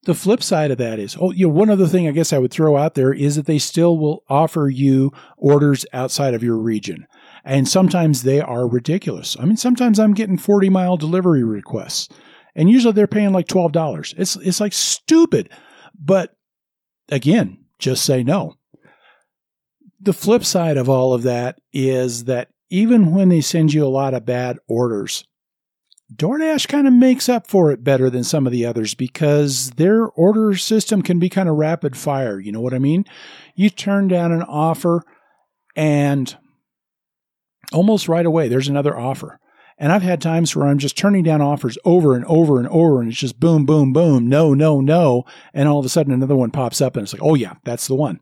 The 0.03 0.15
flip 0.15 0.43
side 0.43 0.71
of 0.71 0.77
that 0.77 0.99
is, 0.99 1.17
oh, 1.19 1.31
you 1.31 1.47
know, 1.47 1.55
one 1.55 1.71
other 1.71 1.87
thing 1.87 2.07
I 2.07 2.11
guess 2.11 2.35
I 2.35 2.39
would 2.39 2.53
throw 2.53 2.77
out 2.77 2.93
there 2.93 3.15
is 3.15 3.37
that 3.37 3.47
they 3.47 3.59
still 3.59 3.97
will 3.97 4.23
offer 4.29 4.69
you 4.69 5.13
orders 5.39 5.87
outside 5.95 6.35
of 6.35 6.43
your 6.43 6.59
region. 6.59 7.07
And 7.43 7.67
sometimes 7.67 8.23
they 8.23 8.43
are 8.43 8.69
ridiculous. 8.69 9.35
I 9.41 9.47
mean, 9.47 9.57
sometimes 9.57 9.99
I'm 9.99 10.13
getting 10.13 10.37
40 10.37 10.69
mile 10.69 10.99
delivery 10.99 11.43
requests 11.43 12.11
and 12.55 12.71
usually 12.71 12.93
they're 12.93 13.07
paying 13.07 13.33
like 13.33 13.47
$12. 13.47 14.15
It's, 14.17 14.37
it's 14.37 14.61
like 14.61 14.73
stupid. 14.73 15.51
But 15.99 16.35
again, 17.09 17.65
just 17.79 18.05
say 18.05 18.23
no. 18.23 18.57
The 20.01 20.13
flip 20.13 20.45
side 20.45 20.77
of 20.77 20.89
all 20.89 21.15
of 21.15 21.23
that 21.23 21.61
is 21.73 22.25
that 22.25 22.49
even 22.71 23.15
when 23.15 23.29
they 23.29 23.41
send 23.41 23.73
you 23.73 23.85
a 23.85 23.89
lot 23.89 24.15
of 24.15 24.27
bad 24.27 24.59
orders, 24.67 25.25
DoorDash 26.15 26.69
kind 26.69 26.87
of 26.87 26.93
makes 26.93 27.29
up 27.29 27.47
for 27.47 27.71
it 27.71 27.85
better 27.85 28.11
than 28.11 28.25
some 28.25 28.47
of 28.47 28.53
the 28.53 28.67
others 28.67 28.95
because 28.95 29.71
their 29.73 30.07
order 30.09 30.55
system 30.57 31.03
can 31.03 31.19
be 31.19 31.29
kind 31.29 31.49
of 31.49 31.57
rapid 31.57 31.97
fire. 31.97 32.39
You 32.39 32.53
know 32.53 32.61
what 32.61 32.75
I 32.75 32.79
mean? 32.79 33.05
You 33.55 33.71
turn 33.71 34.09
down 34.09 34.33
an 34.33 34.43
offer 34.43 35.03
and 35.77 36.37
almost 37.73 38.09
right 38.09 38.27
away 38.27 38.49
there's 38.49 38.69
another 38.69 38.99
offer. 38.99 39.39
And 39.83 39.91
I've 39.91 40.03
had 40.03 40.23
times 40.23 40.55
where 40.55 40.69
I'm 40.69 40.79
just 40.79 40.97
turning 40.97 41.25
down 41.25 41.43
offers 41.43 41.77
over 41.85 42.15
and 42.15 42.25
over 42.27 42.59
and 42.59 42.69
over, 42.69 43.01
and 43.01 43.11
it's 43.11 43.19
just 43.19 43.41
boom, 43.41 43.67
boom, 43.67 43.93
boom, 43.93 44.29
no, 44.29 44.55
no, 44.55 44.81
no. 44.81 45.25
And 45.53 45.69
all 45.69 45.81
of 45.81 45.85
a 45.85 45.89
sudden 45.89 46.13
another 46.13 46.37
one 46.37 46.53
pops 46.53 46.81
up, 46.81 46.97
and 46.97 47.03
it's 47.03 47.13
like, 47.13 47.23
oh, 47.23 47.35
yeah, 47.35 47.55
that's 47.65 47.89
the 47.89 47.97
one. 47.97 48.21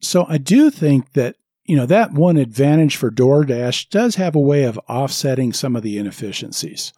So 0.00 0.26
I 0.28 0.36
do 0.36 0.70
think 0.70 1.14
that 1.14 1.36
you 1.64 1.76
know, 1.76 1.86
that 1.86 2.12
one 2.12 2.36
advantage 2.36 2.96
for 2.96 3.10
DoorDash 3.10 3.88
does 3.88 4.16
have 4.16 4.34
a 4.34 4.40
way 4.40 4.64
of 4.64 4.78
offsetting 4.88 5.52
some 5.52 5.76
of 5.76 5.82
the 5.82 5.96
inefficiencies. 5.96 6.92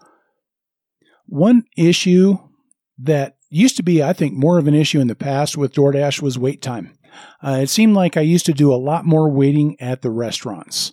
One 1.27 1.65
issue 1.77 2.39
that 2.99 3.37
used 3.51 3.77
to 3.77 3.83
be, 3.83 4.03
I 4.03 4.15
think, 4.15 4.33
more 4.33 4.59
of 4.59 4.67
an 4.67 4.75
issue 4.75 5.01
in 5.01 5.07
the 5.07 5.15
past 5.15 5.57
with 5.57 5.75
DoorDash 5.75 6.23
was 6.23 6.39
wait 6.39 6.63
time. 6.63 6.97
Uh, 7.43 7.61
it 7.63 7.69
seemed 7.69 7.95
like 7.95 8.17
I 8.17 8.23
used 8.23 8.47
to 8.47 8.53
do 8.53 8.73
a 8.73 8.77
lot 8.77 9.05
more 9.05 9.31
waiting 9.31 9.81
at 9.81 10.03
the 10.03 10.11
restaurants. 10.11 10.93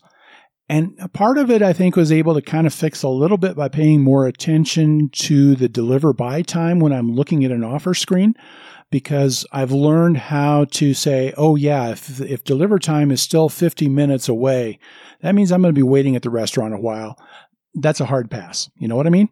And 0.71 0.95
a 1.01 1.09
part 1.09 1.37
of 1.37 1.51
it, 1.51 1.61
I 1.61 1.73
think, 1.73 1.97
was 1.97 2.13
able 2.13 2.33
to 2.33 2.41
kind 2.41 2.65
of 2.65 2.73
fix 2.73 3.03
a 3.03 3.09
little 3.09 3.35
bit 3.35 3.57
by 3.57 3.67
paying 3.67 3.99
more 3.99 4.25
attention 4.25 5.09
to 5.09 5.53
the 5.53 5.67
deliver 5.67 6.13
by 6.13 6.43
time 6.43 6.79
when 6.79 6.93
I'm 6.93 7.11
looking 7.11 7.43
at 7.43 7.51
an 7.51 7.61
offer 7.61 7.93
screen 7.93 8.35
because 8.89 9.45
I've 9.51 9.73
learned 9.73 10.15
how 10.15 10.63
to 10.71 10.93
say, 10.93 11.33
oh, 11.35 11.57
yeah, 11.57 11.89
if, 11.89 12.21
if 12.21 12.45
deliver 12.45 12.79
time 12.79 13.11
is 13.11 13.21
still 13.21 13.49
50 13.49 13.89
minutes 13.89 14.29
away, 14.29 14.79
that 15.19 15.35
means 15.35 15.51
I'm 15.51 15.61
going 15.61 15.75
to 15.75 15.77
be 15.77 15.83
waiting 15.83 16.15
at 16.15 16.21
the 16.21 16.29
restaurant 16.29 16.73
a 16.73 16.77
while. 16.77 17.19
That's 17.73 17.99
a 17.99 18.05
hard 18.05 18.31
pass. 18.31 18.69
You 18.77 18.87
know 18.87 18.95
what 18.95 19.07
I 19.07 19.09
mean? 19.09 19.27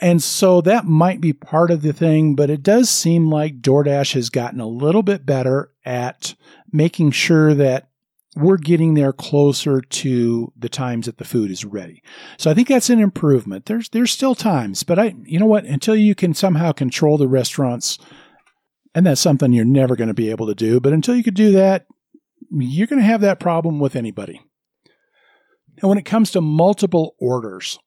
And 0.00 0.22
so 0.22 0.60
that 0.60 0.84
might 0.84 1.20
be 1.20 1.32
part 1.32 1.72
of 1.72 1.82
the 1.82 1.92
thing, 1.92 2.36
but 2.36 2.50
it 2.50 2.62
does 2.62 2.88
seem 2.88 3.28
like 3.28 3.62
DoorDash 3.62 4.14
has 4.14 4.30
gotten 4.30 4.60
a 4.60 4.68
little 4.68 5.02
bit 5.02 5.26
better 5.26 5.72
at 5.84 6.36
making 6.70 7.10
sure 7.10 7.52
that 7.54 7.87
we're 8.36 8.58
getting 8.58 8.94
there 8.94 9.12
closer 9.12 9.80
to 9.80 10.52
the 10.56 10.68
times 10.68 11.06
that 11.06 11.18
the 11.18 11.24
food 11.24 11.50
is 11.50 11.64
ready. 11.64 12.02
So 12.36 12.50
I 12.50 12.54
think 12.54 12.68
that's 12.68 12.90
an 12.90 13.00
improvement. 13.00 13.66
There's 13.66 13.88
there's 13.88 14.10
still 14.10 14.34
times, 14.34 14.82
but 14.82 14.98
I 14.98 15.14
you 15.24 15.38
know 15.38 15.46
what, 15.46 15.64
until 15.64 15.96
you 15.96 16.14
can 16.14 16.34
somehow 16.34 16.72
control 16.72 17.16
the 17.16 17.28
restaurants 17.28 17.98
and 18.94 19.06
that's 19.06 19.20
something 19.20 19.52
you're 19.52 19.64
never 19.64 19.96
going 19.96 20.08
to 20.08 20.14
be 20.14 20.30
able 20.30 20.46
to 20.46 20.54
do. 20.54 20.80
But 20.80 20.92
until 20.92 21.14
you 21.14 21.22
could 21.22 21.34
do 21.34 21.52
that, 21.52 21.86
you're 22.50 22.86
going 22.86 23.00
to 23.00 23.06
have 23.06 23.20
that 23.20 23.40
problem 23.40 23.78
with 23.78 23.94
anybody. 23.94 24.40
And 25.80 25.88
when 25.88 25.98
it 25.98 26.04
comes 26.04 26.30
to 26.32 26.40
multiple 26.40 27.14
orders, 27.20 27.78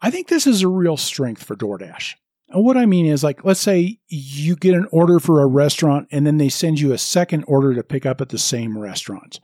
I 0.00 0.10
think 0.10 0.28
this 0.28 0.46
is 0.46 0.62
a 0.62 0.68
real 0.68 0.96
strength 0.96 1.42
for 1.42 1.56
DoorDash. 1.56 2.14
And 2.48 2.64
what 2.64 2.76
I 2.76 2.86
mean 2.86 3.06
is, 3.06 3.24
like, 3.24 3.44
let's 3.44 3.60
say 3.60 3.98
you 4.08 4.56
get 4.56 4.74
an 4.74 4.86
order 4.92 5.18
for 5.18 5.42
a 5.42 5.46
restaurant 5.46 6.08
and 6.10 6.26
then 6.26 6.36
they 6.36 6.48
send 6.48 6.80
you 6.80 6.92
a 6.92 6.98
second 6.98 7.44
order 7.46 7.74
to 7.74 7.82
pick 7.82 8.06
up 8.06 8.20
at 8.20 8.28
the 8.28 8.38
same 8.38 8.78
restaurant. 8.78 9.40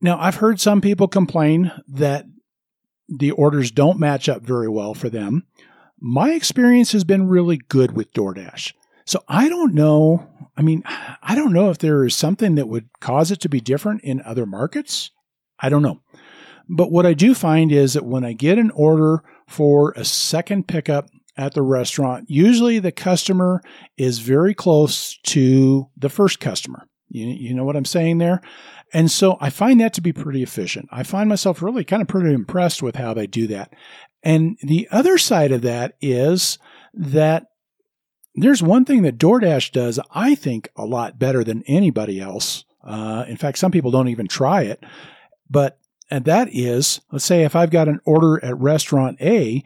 Now, 0.00 0.18
I've 0.18 0.36
heard 0.36 0.60
some 0.60 0.80
people 0.80 1.08
complain 1.08 1.72
that 1.88 2.26
the 3.08 3.32
orders 3.32 3.70
don't 3.70 3.98
match 3.98 4.28
up 4.28 4.42
very 4.42 4.68
well 4.68 4.94
for 4.94 5.08
them. 5.08 5.44
My 6.00 6.30
experience 6.30 6.92
has 6.92 7.04
been 7.04 7.28
really 7.28 7.58
good 7.68 7.92
with 7.92 8.12
DoorDash. 8.12 8.72
So 9.04 9.22
I 9.28 9.48
don't 9.48 9.74
know. 9.74 10.28
I 10.56 10.62
mean, 10.62 10.82
I 10.86 11.34
don't 11.34 11.52
know 11.52 11.70
if 11.70 11.78
there 11.78 12.04
is 12.04 12.14
something 12.14 12.54
that 12.54 12.68
would 12.68 12.88
cause 13.00 13.30
it 13.30 13.40
to 13.40 13.48
be 13.48 13.60
different 13.60 14.02
in 14.02 14.22
other 14.22 14.46
markets. 14.46 15.10
I 15.58 15.68
don't 15.68 15.82
know. 15.82 16.00
But 16.68 16.92
what 16.92 17.04
I 17.04 17.14
do 17.14 17.34
find 17.34 17.72
is 17.72 17.94
that 17.94 18.04
when 18.04 18.24
I 18.24 18.32
get 18.32 18.58
an 18.58 18.70
order 18.70 19.24
for 19.48 19.92
a 19.96 20.04
second 20.04 20.68
pickup 20.68 21.10
at 21.36 21.54
the 21.54 21.62
restaurant, 21.62 22.30
usually 22.30 22.78
the 22.78 22.92
customer 22.92 23.60
is 23.96 24.20
very 24.20 24.54
close 24.54 25.18
to 25.24 25.88
the 25.96 26.08
first 26.08 26.38
customer. 26.38 26.86
You, 27.08 27.26
you 27.26 27.54
know 27.54 27.64
what 27.64 27.76
I'm 27.76 27.84
saying 27.84 28.18
there? 28.18 28.40
And 28.92 29.10
so 29.10 29.36
I 29.40 29.50
find 29.50 29.80
that 29.80 29.94
to 29.94 30.00
be 30.00 30.12
pretty 30.12 30.42
efficient. 30.42 30.88
I 30.90 31.02
find 31.02 31.28
myself 31.28 31.62
really 31.62 31.84
kind 31.84 32.02
of 32.02 32.08
pretty 32.08 32.34
impressed 32.34 32.82
with 32.82 32.96
how 32.96 33.14
they 33.14 33.26
do 33.26 33.46
that. 33.48 33.72
And 34.22 34.58
the 34.62 34.88
other 34.90 35.16
side 35.16 35.52
of 35.52 35.62
that 35.62 35.96
is 36.00 36.58
that 36.92 37.46
there's 38.34 38.62
one 38.62 38.84
thing 38.84 39.02
that 39.02 39.18
DoorDash 39.18 39.72
does, 39.72 39.98
I 40.12 40.34
think, 40.34 40.68
a 40.76 40.84
lot 40.84 41.18
better 41.18 41.44
than 41.44 41.62
anybody 41.66 42.20
else. 42.20 42.64
Uh, 42.82 43.24
in 43.28 43.36
fact, 43.36 43.58
some 43.58 43.72
people 43.72 43.90
don't 43.90 44.08
even 44.08 44.26
try 44.26 44.62
it. 44.62 44.84
But 45.48 45.78
and 46.10 46.24
that 46.24 46.48
is, 46.52 47.00
let's 47.12 47.24
say 47.24 47.44
if 47.44 47.54
I've 47.54 47.70
got 47.70 47.88
an 47.88 48.00
order 48.04 48.44
at 48.44 48.58
restaurant 48.58 49.20
A 49.20 49.62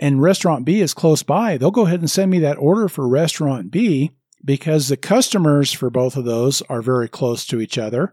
and 0.00 0.20
restaurant 0.20 0.64
B 0.64 0.80
is 0.80 0.94
close 0.94 1.22
by, 1.22 1.56
they'll 1.56 1.70
go 1.70 1.86
ahead 1.86 2.00
and 2.00 2.10
send 2.10 2.30
me 2.30 2.40
that 2.40 2.58
order 2.58 2.88
for 2.88 3.08
restaurant 3.08 3.70
B 3.70 4.10
because 4.44 4.88
the 4.88 4.96
customers 4.96 5.72
for 5.72 5.90
both 5.90 6.16
of 6.16 6.24
those 6.24 6.62
are 6.62 6.82
very 6.82 7.08
close 7.08 7.46
to 7.46 7.60
each 7.60 7.78
other. 7.78 8.12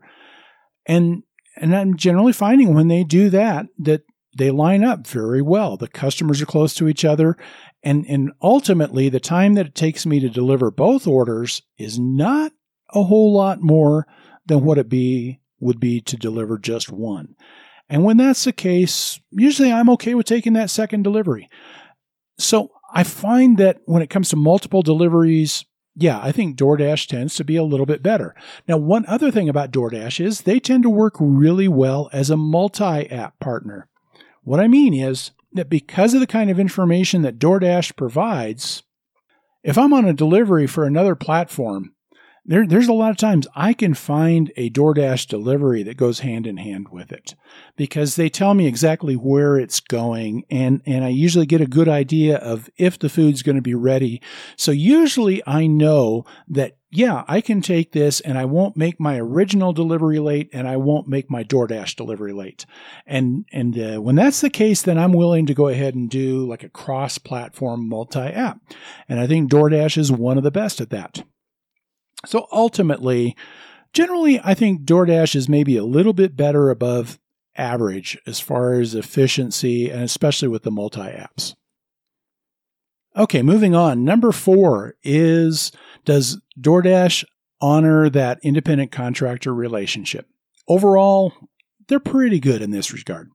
And 0.86 1.24
and 1.58 1.76
I'm 1.76 1.96
generally 1.96 2.34
finding 2.34 2.74
when 2.74 2.90
they 2.90 3.04
do 3.04 3.30
that 3.30 3.68
that 3.80 4.04
they 4.38 4.52
line 4.52 4.84
up 4.84 5.08
very 5.08 5.42
well. 5.42 5.78
The 5.78 5.88
customers 5.88 6.42
are 6.42 6.46
close 6.46 6.74
to 6.76 6.90
each 6.90 7.06
other 7.06 7.38
and, 7.86 8.04
and 8.10 8.32
ultimately, 8.42 9.10
the 9.10 9.20
time 9.20 9.54
that 9.54 9.68
it 9.68 9.76
takes 9.76 10.08
me 10.08 10.20
to 10.20 10.28
deliver 10.28 10.72
both 10.72 11.06
orders 11.06 11.62
is 11.78 12.00
not 12.00 12.52
a 12.90 13.04
whole 13.04 13.32
lot 13.32 13.62
more 13.62 14.08
than 14.48 14.66
what 14.66 14.80
it 14.80 14.90
be 14.90 15.40
would 15.60 15.80
be 15.80 16.02
to 16.02 16.18
deliver 16.18 16.58
just 16.58 16.92
one. 16.92 17.36
And 17.88 18.04
when 18.04 18.18
that's 18.18 18.44
the 18.44 18.54
case, 18.54 19.20
usually 19.30 19.72
I'm 19.72 19.92
okay 19.92 20.16
with 20.16 20.26
taking 20.26 20.54
that 20.54 20.72
second 20.72 21.04
delivery. 21.04 21.48
So 22.40 22.72
I 22.92 23.04
find 23.04 23.60
that 23.60 23.82
when 23.86 24.02
it 24.02 24.10
comes 24.10 24.30
to 24.30 24.36
multiple 24.36 24.82
deliveries, 24.82 25.64
yeah, 25.96 26.20
I 26.22 26.32
think 26.32 26.58
DoorDash 26.58 27.08
tends 27.08 27.36
to 27.36 27.44
be 27.44 27.56
a 27.56 27.64
little 27.64 27.86
bit 27.86 28.04
better. 28.04 28.36
Now, 28.68 28.78
one 28.78 29.06
other 29.08 29.32
thing 29.32 29.48
about 29.48 29.72
DoorDash 29.72 30.24
is 30.24 30.42
they 30.42 30.60
tend 30.60 30.84
to 30.84 30.90
work 30.90 31.16
really 31.20 31.68
well 31.68 32.10
as 32.12 32.30
a 32.30 32.38
multi 32.38 33.10
app 33.10 33.40
partner. 33.40 33.88
What 34.44 34.60
I 34.60 34.68
mean 34.68 34.94
is, 34.94 35.32
that 35.56 35.70
because 35.70 36.14
of 36.14 36.20
the 36.20 36.28
kind 36.28 36.50
of 36.52 36.60
information 36.60 37.22
that 37.24 37.40
DoorDash 37.40 37.96
provides, 37.96 38.84
if 39.64 39.78
I'm 39.78 39.94
on 39.94 40.06
a 40.06 40.14
delivery 40.14 40.68
for 40.68 40.84
another 40.84 41.16
platform, 41.16 41.95
there, 42.46 42.68
there's 42.68 42.88
a 42.88 42.94
lot 42.94 43.12
of 43.12 43.18
times 43.18 43.48
I 43.56 43.74
can 43.74 43.94
find 43.94 44.52
a 44.56 44.70
DoorDash 44.70 45.28
delivery 45.28 45.84
that 45.84 45.98
goes 45.98 46.20
hand 46.20 46.46
in 46.46 46.58
hand 46.58 46.90
with 46.90 47.12
it 47.12 47.36
because 47.76 48.16
they 48.16 48.30
tell 48.30 48.54
me 48.54 48.68
exactly 48.68 49.16
where 49.16 49.58
it's 49.58 49.80
going 49.80 50.44
and, 50.50 50.82
and 50.86 51.04
I 51.04 51.10
usually 51.10 51.46
get 51.46 51.62
a 51.62 51.68
good 51.68 51.90
idea 51.90 52.38
of 52.38 52.70
if 52.78 53.00
the 53.00 53.10
food's 53.10 53.42
going 53.42 53.56
to 53.56 53.62
be 53.62 53.74
ready. 53.74 54.22
So 54.58 54.72
usually 54.72 55.42
I 55.48 55.68
know 55.68 56.26
that 56.48 56.78
yeah, 56.92 57.26
I 57.28 57.42
can 57.42 57.62
take 57.62 57.92
this 57.92 58.22
and 58.22 58.38
I 58.38 58.46
won't 58.46 58.78
make 58.78 59.02
my 59.02 59.20
original 59.20 59.74
delivery 59.74 60.20
late 60.20 60.50
and 60.54 60.66
I 60.66 60.78
won't 60.78 61.10
make 61.10 61.30
my 61.30 61.44
DoorDash 61.44 61.98
delivery 61.98 62.32
late. 62.32 62.66
And 63.06 63.46
and 63.52 63.78
uh, 63.78 64.02
when 64.02 64.16
that's 64.16 64.40
the 64.40 64.50
case, 64.50 64.82
then 64.82 64.98
I'm 64.98 65.12
willing 65.12 65.46
to 65.48 65.54
go 65.54 65.68
ahead 65.68 65.94
and 65.94 66.10
do 66.10 66.48
like 66.48 66.64
a 66.64 66.70
cross-platform 66.70 67.90
multi-app. 67.90 68.62
And 69.10 69.20
I 69.20 69.28
think 69.28 69.52
DoorDash 69.52 69.98
is 69.98 70.10
one 70.10 70.38
of 70.38 70.46
the 70.46 70.52
best 70.52 70.80
at 70.80 70.90
that. 70.92 71.24
So 72.26 72.48
ultimately, 72.52 73.36
generally, 73.94 74.40
I 74.44 74.54
think 74.54 74.84
DoorDash 74.84 75.36
is 75.36 75.50
maybe 75.50 75.78
a 75.78 75.86
little 75.86 76.14
bit 76.14 76.36
better 76.36 76.70
above 76.70 77.20
average 77.56 78.18
as 78.28 78.40
far 78.40 78.80
as 78.80 78.96
efficiency 78.96 79.90
and 79.90 80.04
especially 80.04 80.48
with 80.48 80.64
the 80.64 80.72
multi 80.72 81.00
apps. 81.00 81.56
Okay, 83.18 83.42
moving 83.42 83.74
on. 83.74 84.04
Number 84.04 84.32
four 84.32 84.96
is 85.04 85.72
does 86.04 86.42
DoorDash 86.60 87.24
honor 87.62 88.10
that 88.10 88.40
independent 88.44 88.92
contractor 88.92 89.54
relationship? 89.54 90.28
Overall, 90.68 91.34
they're 91.88 92.00
pretty 92.00 92.40
good 92.40 92.62
in 92.62 92.72
this 92.72 92.92
regard. 92.92 93.30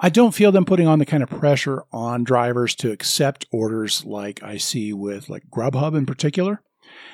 I 0.00 0.10
don't 0.10 0.34
feel 0.34 0.52
them 0.52 0.64
putting 0.64 0.86
on 0.86 0.98
the 0.98 1.06
kind 1.06 1.22
of 1.22 1.28
pressure 1.28 1.84
on 1.92 2.24
drivers 2.24 2.74
to 2.76 2.90
accept 2.90 3.46
orders 3.50 4.04
like 4.04 4.42
I 4.42 4.56
see 4.56 4.92
with 4.92 5.28
like 5.28 5.44
Grubhub 5.50 5.96
in 5.96 6.06
particular. 6.06 6.62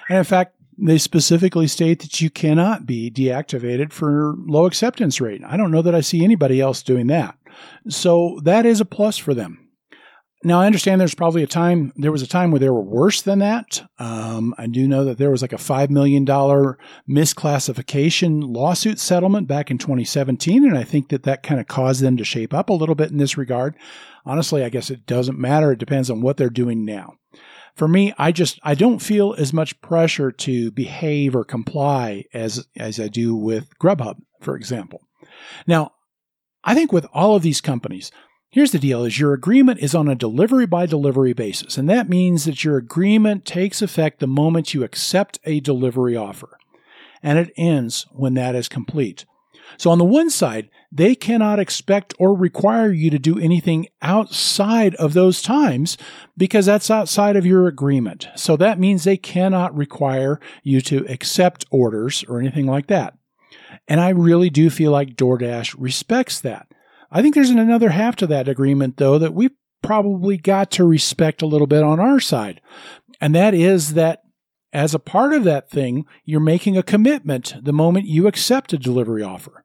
And 0.08 0.18
in 0.18 0.24
fact, 0.24 0.53
they 0.78 0.98
specifically 0.98 1.66
state 1.66 2.00
that 2.00 2.20
you 2.20 2.30
cannot 2.30 2.86
be 2.86 3.10
deactivated 3.10 3.92
for 3.92 4.34
low 4.46 4.66
acceptance 4.66 5.20
rate. 5.20 5.42
I 5.46 5.56
don't 5.56 5.70
know 5.70 5.82
that 5.82 5.94
I 5.94 6.00
see 6.00 6.24
anybody 6.24 6.60
else 6.60 6.82
doing 6.82 7.06
that. 7.08 7.36
So 7.88 8.40
that 8.44 8.66
is 8.66 8.80
a 8.80 8.84
plus 8.84 9.16
for 9.16 9.34
them. 9.34 9.64
Now 10.46 10.60
I 10.60 10.66
understand 10.66 11.00
there's 11.00 11.14
probably 11.14 11.42
a 11.42 11.46
time 11.46 11.90
there 11.96 12.12
was 12.12 12.20
a 12.20 12.26
time 12.26 12.50
where 12.50 12.58
they 12.58 12.68
were 12.68 12.82
worse 12.82 13.22
than 13.22 13.38
that. 13.38 13.82
Um, 13.98 14.54
I 14.58 14.66
do 14.66 14.86
know 14.86 15.02
that 15.06 15.16
there 15.16 15.30
was 15.30 15.40
like 15.40 15.54
a 15.54 15.58
five 15.58 15.90
million 15.90 16.26
dollar 16.26 16.78
misclassification 17.08 18.54
lawsuit 18.54 18.98
settlement 18.98 19.48
back 19.48 19.70
in 19.70 19.78
2017, 19.78 20.64
and 20.64 20.76
I 20.76 20.84
think 20.84 21.08
that 21.08 21.22
that 21.22 21.42
kind 21.42 21.60
of 21.60 21.66
caused 21.66 22.02
them 22.02 22.18
to 22.18 22.24
shape 22.24 22.52
up 22.52 22.68
a 22.68 22.74
little 22.74 22.94
bit 22.94 23.10
in 23.10 23.16
this 23.16 23.38
regard. 23.38 23.74
Honestly, 24.26 24.62
I 24.62 24.68
guess 24.68 24.90
it 24.90 25.06
doesn't 25.06 25.38
matter. 25.38 25.72
It 25.72 25.78
depends 25.78 26.10
on 26.10 26.20
what 26.20 26.36
they're 26.36 26.50
doing 26.50 26.84
now. 26.84 27.14
For 27.74 27.88
me, 27.88 28.12
I 28.18 28.32
just 28.32 28.60
I 28.62 28.74
don't 28.74 29.00
feel 29.00 29.34
as 29.36 29.52
much 29.52 29.80
pressure 29.80 30.30
to 30.30 30.70
behave 30.70 31.34
or 31.34 31.44
comply 31.44 32.24
as 32.32 32.66
as 32.76 33.00
I 33.00 33.08
do 33.08 33.34
with 33.34 33.76
Grubhub, 33.78 34.18
for 34.40 34.56
example. 34.56 35.00
Now, 35.66 35.92
I 36.62 36.74
think 36.74 36.92
with 36.92 37.06
all 37.12 37.34
of 37.34 37.42
these 37.42 37.60
companies, 37.60 38.10
Here's 38.54 38.70
the 38.70 38.78
deal 38.78 39.04
is 39.04 39.18
your 39.18 39.32
agreement 39.32 39.80
is 39.80 39.96
on 39.96 40.06
a 40.06 40.14
delivery 40.14 40.64
by 40.64 40.86
delivery 40.86 41.32
basis, 41.32 41.76
and 41.76 41.90
that 41.90 42.08
means 42.08 42.44
that 42.44 42.62
your 42.62 42.76
agreement 42.76 43.44
takes 43.44 43.82
effect 43.82 44.20
the 44.20 44.28
moment 44.28 44.72
you 44.72 44.84
accept 44.84 45.40
a 45.42 45.58
delivery 45.58 46.14
offer, 46.14 46.56
and 47.20 47.36
it 47.36 47.52
ends 47.56 48.06
when 48.12 48.34
that 48.34 48.54
is 48.54 48.68
complete. 48.68 49.24
So 49.76 49.90
on 49.90 49.98
the 49.98 50.04
one 50.04 50.30
side, 50.30 50.70
they 50.92 51.14
cannot 51.14 51.58
expect 51.58 52.14
or 52.18 52.36
require 52.36 52.92
you 52.92 53.10
to 53.10 53.18
do 53.18 53.38
anything 53.38 53.88
outside 54.02 54.94
of 54.96 55.12
those 55.12 55.42
times 55.42 55.96
because 56.36 56.66
that's 56.66 56.90
outside 56.90 57.36
of 57.36 57.46
your 57.46 57.66
agreement. 57.66 58.28
So 58.36 58.56
that 58.56 58.78
means 58.78 59.04
they 59.04 59.16
cannot 59.16 59.76
require 59.76 60.40
you 60.62 60.80
to 60.82 61.04
accept 61.08 61.64
orders 61.70 62.24
or 62.28 62.40
anything 62.40 62.66
like 62.66 62.86
that. 62.88 63.14
And 63.88 64.00
I 64.00 64.10
really 64.10 64.50
do 64.50 64.70
feel 64.70 64.92
like 64.92 65.16
DoorDash 65.16 65.74
respects 65.78 66.40
that. 66.40 66.68
I 67.10 67.22
think 67.22 67.34
there's 67.34 67.50
another 67.50 67.90
half 67.90 68.16
to 68.16 68.26
that 68.28 68.48
agreement, 68.48 68.96
though, 68.96 69.18
that 69.18 69.34
we 69.34 69.50
probably 69.82 70.36
got 70.36 70.70
to 70.72 70.84
respect 70.84 71.42
a 71.42 71.46
little 71.46 71.66
bit 71.66 71.82
on 71.82 72.00
our 72.00 72.18
side. 72.18 72.60
And 73.20 73.34
that 73.34 73.54
is 73.54 73.94
that 73.94 74.23
as 74.74 74.92
a 74.92 74.98
part 74.98 75.32
of 75.32 75.44
that 75.44 75.70
thing, 75.70 76.04
you're 76.24 76.40
making 76.40 76.76
a 76.76 76.82
commitment 76.82 77.54
the 77.62 77.72
moment 77.72 78.06
you 78.06 78.26
accept 78.26 78.72
a 78.72 78.78
delivery 78.78 79.22
offer. 79.22 79.64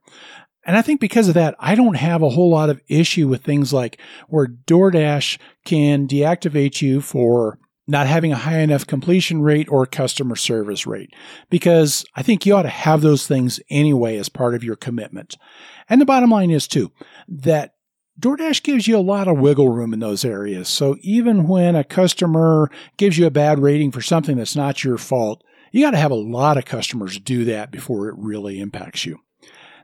And 0.64 0.76
I 0.76 0.82
think 0.82 1.00
because 1.00 1.26
of 1.26 1.34
that, 1.34 1.56
I 1.58 1.74
don't 1.74 1.96
have 1.96 2.22
a 2.22 2.30
whole 2.30 2.50
lot 2.50 2.70
of 2.70 2.80
issue 2.88 3.26
with 3.26 3.42
things 3.42 3.72
like 3.72 4.00
where 4.28 4.46
DoorDash 4.46 5.38
can 5.64 6.06
deactivate 6.06 6.80
you 6.80 7.00
for 7.00 7.58
not 7.88 8.06
having 8.06 8.30
a 8.30 8.36
high 8.36 8.58
enough 8.58 8.86
completion 8.86 9.42
rate 9.42 9.66
or 9.68 9.84
customer 9.84 10.36
service 10.36 10.86
rate, 10.86 11.12
because 11.48 12.04
I 12.14 12.22
think 12.22 12.46
you 12.46 12.54
ought 12.54 12.62
to 12.62 12.68
have 12.68 13.00
those 13.00 13.26
things 13.26 13.58
anyway 13.68 14.16
as 14.16 14.28
part 14.28 14.54
of 14.54 14.62
your 14.62 14.76
commitment. 14.76 15.36
And 15.88 16.00
the 16.00 16.06
bottom 16.06 16.30
line 16.30 16.52
is, 16.52 16.68
too, 16.68 16.92
that 17.26 17.74
DoorDash 18.20 18.62
gives 18.62 18.86
you 18.86 18.98
a 18.98 19.00
lot 19.00 19.28
of 19.28 19.38
wiggle 19.38 19.70
room 19.70 19.94
in 19.94 20.00
those 20.00 20.24
areas. 20.24 20.68
So 20.68 20.96
even 21.00 21.48
when 21.48 21.74
a 21.74 21.84
customer 21.84 22.70
gives 22.98 23.16
you 23.16 23.26
a 23.26 23.30
bad 23.30 23.58
rating 23.58 23.92
for 23.92 24.02
something 24.02 24.36
that's 24.36 24.54
not 24.54 24.84
your 24.84 24.98
fault, 24.98 25.42
you 25.72 25.82
got 25.82 25.92
to 25.92 25.96
have 25.96 26.10
a 26.10 26.16
lot 26.16 26.58
of 26.58 26.66
customers 26.66 27.18
do 27.18 27.44
that 27.46 27.70
before 27.70 28.08
it 28.08 28.14
really 28.18 28.60
impacts 28.60 29.06
you. 29.06 29.20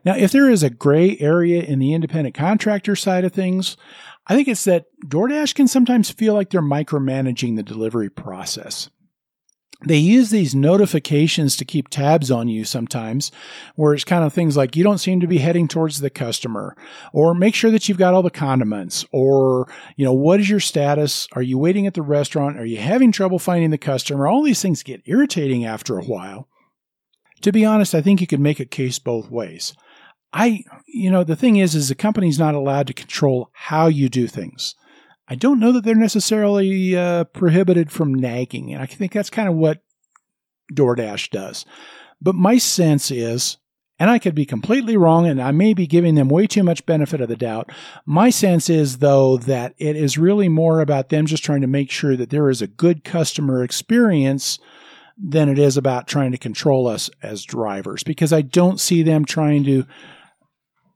Now, 0.05 0.15
if 0.15 0.31
there 0.31 0.49
is 0.49 0.61
a 0.61 0.69
gray 0.69 1.17
area 1.19 1.63
in 1.63 1.79
the 1.79 1.93
independent 1.93 2.35
contractor 2.35 2.95
side 2.95 3.25
of 3.25 3.33
things, 3.33 3.75
I 4.27 4.35
think 4.35 4.47
it's 4.47 4.65
that 4.65 4.85
DoorDash 5.05 5.55
can 5.55 5.67
sometimes 5.67 6.11
feel 6.11 6.33
like 6.33 6.51
they're 6.51 6.61
micromanaging 6.61 7.55
the 7.55 7.63
delivery 7.63 8.09
process. 8.09 8.89
They 9.85 9.97
use 9.97 10.31
these 10.31 10.55
notifications 10.55 11.55
to 11.55 11.65
keep 11.65 11.89
tabs 11.89 12.31
on 12.31 12.47
you 12.47 12.65
sometimes, 12.65 13.31
where 13.75 13.93
it's 13.93 14.03
kind 14.03 14.23
of 14.23 14.33
things 14.33 14.57
like 14.57 14.75
you 14.75 14.83
don't 14.83 14.97
seem 14.97 15.19
to 15.19 15.27
be 15.27 15.37
heading 15.37 15.67
towards 15.67 16.01
the 16.01 16.09
customer, 16.09 16.75
or 17.13 17.35
make 17.35 17.53
sure 17.53 17.69
that 17.69 17.87
you've 17.87 17.99
got 17.99 18.15
all 18.15 18.23
the 18.23 18.31
condiments, 18.31 19.05
or, 19.11 19.67
you 19.95 20.03
know, 20.03 20.13
what 20.13 20.39
is 20.39 20.49
your 20.49 20.59
status? 20.59 21.27
Are 21.33 21.43
you 21.43 21.59
waiting 21.59 21.85
at 21.85 21.93
the 21.93 22.01
restaurant? 22.01 22.57
Are 22.57 22.65
you 22.65 22.77
having 22.77 23.11
trouble 23.11 23.37
finding 23.37 23.69
the 23.69 23.77
customer? 23.77 24.27
All 24.27 24.41
these 24.41 24.63
things 24.63 24.81
get 24.81 25.03
irritating 25.05 25.63
after 25.63 25.99
a 25.99 26.03
while. 26.03 26.47
To 27.41 27.51
be 27.51 27.63
honest, 27.63 27.93
I 27.93 28.01
think 28.01 28.19
you 28.19 28.25
could 28.25 28.39
make 28.39 28.59
a 28.59 28.65
case 28.65 28.97
both 28.97 29.29
ways. 29.29 29.73
I, 30.33 30.63
you 30.87 31.11
know, 31.11 31.23
the 31.23 31.35
thing 31.35 31.57
is, 31.57 31.75
is 31.75 31.89
the 31.89 31.95
company's 31.95 32.39
not 32.39 32.55
allowed 32.55 32.87
to 32.87 32.93
control 32.93 33.51
how 33.53 33.87
you 33.87 34.09
do 34.09 34.27
things. 34.27 34.73
I 35.27 35.35
don't 35.35 35.59
know 35.59 35.71
that 35.73 35.83
they're 35.83 35.95
necessarily 35.95 36.95
uh, 36.95 37.25
prohibited 37.25 37.91
from 37.91 38.13
nagging, 38.13 38.73
and 38.73 38.81
I 38.81 38.85
think 38.85 39.11
that's 39.11 39.29
kind 39.29 39.49
of 39.49 39.55
what 39.55 39.81
DoorDash 40.73 41.31
does. 41.31 41.65
But 42.21 42.35
my 42.35 42.57
sense 42.57 43.11
is, 43.11 43.57
and 43.99 44.09
I 44.09 44.19
could 44.19 44.35
be 44.35 44.45
completely 44.45 44.95
wrong, 44.95 45.27
and 45.27 45.41
I 45.41 45.51
may 45.51 45.73
be 45.73 45.87
giving 45.87 46.15
them 46.15 46.29
way 46.29 46.47
too 46.47 46.63
much 46.63 46.85
benefit 46.85 47.19
of 47.19 47.29
the 47.29 47.35
doubt. 47.35 47.71
My 48.05 48.29
sense 48.29 48.69
is, 48.69 48.99
though, 48.99 49.37
that 49.37 49.73
it 49.77 49.95
is 49.95 50.17
really 50.17 50.49
more 50.49 50.81
about 50.81 51.09
them 51.09 51.25
just 51.25 51.43
trying 51.43 51.61
to 51.61 51.67
make 51.67 51.91
sure 51.91 52.15
that 52.15 52.29
there 52.29 52.49
is 52.49 52.61
a 52.61 52.67
good 52.67 53.03
customer 53.03 53.63
experience 53.63 54.59
than 55.17 55.49
it 55.49 55.57
is 55.57 55.77
about 55.77 56.07
trying 56.07 56.31
to 56.31 56.37
control 56.37 56.87
us 56.87 57.09
as 57.23 57.43
drivers, 57.43 58.03
because 58.03 58.31
I 58.31 58.41
don't 58.41 58.79
see 58.79 59.03
them 59.03 59.25
trying 59.25 59.63
to 59.65 59.85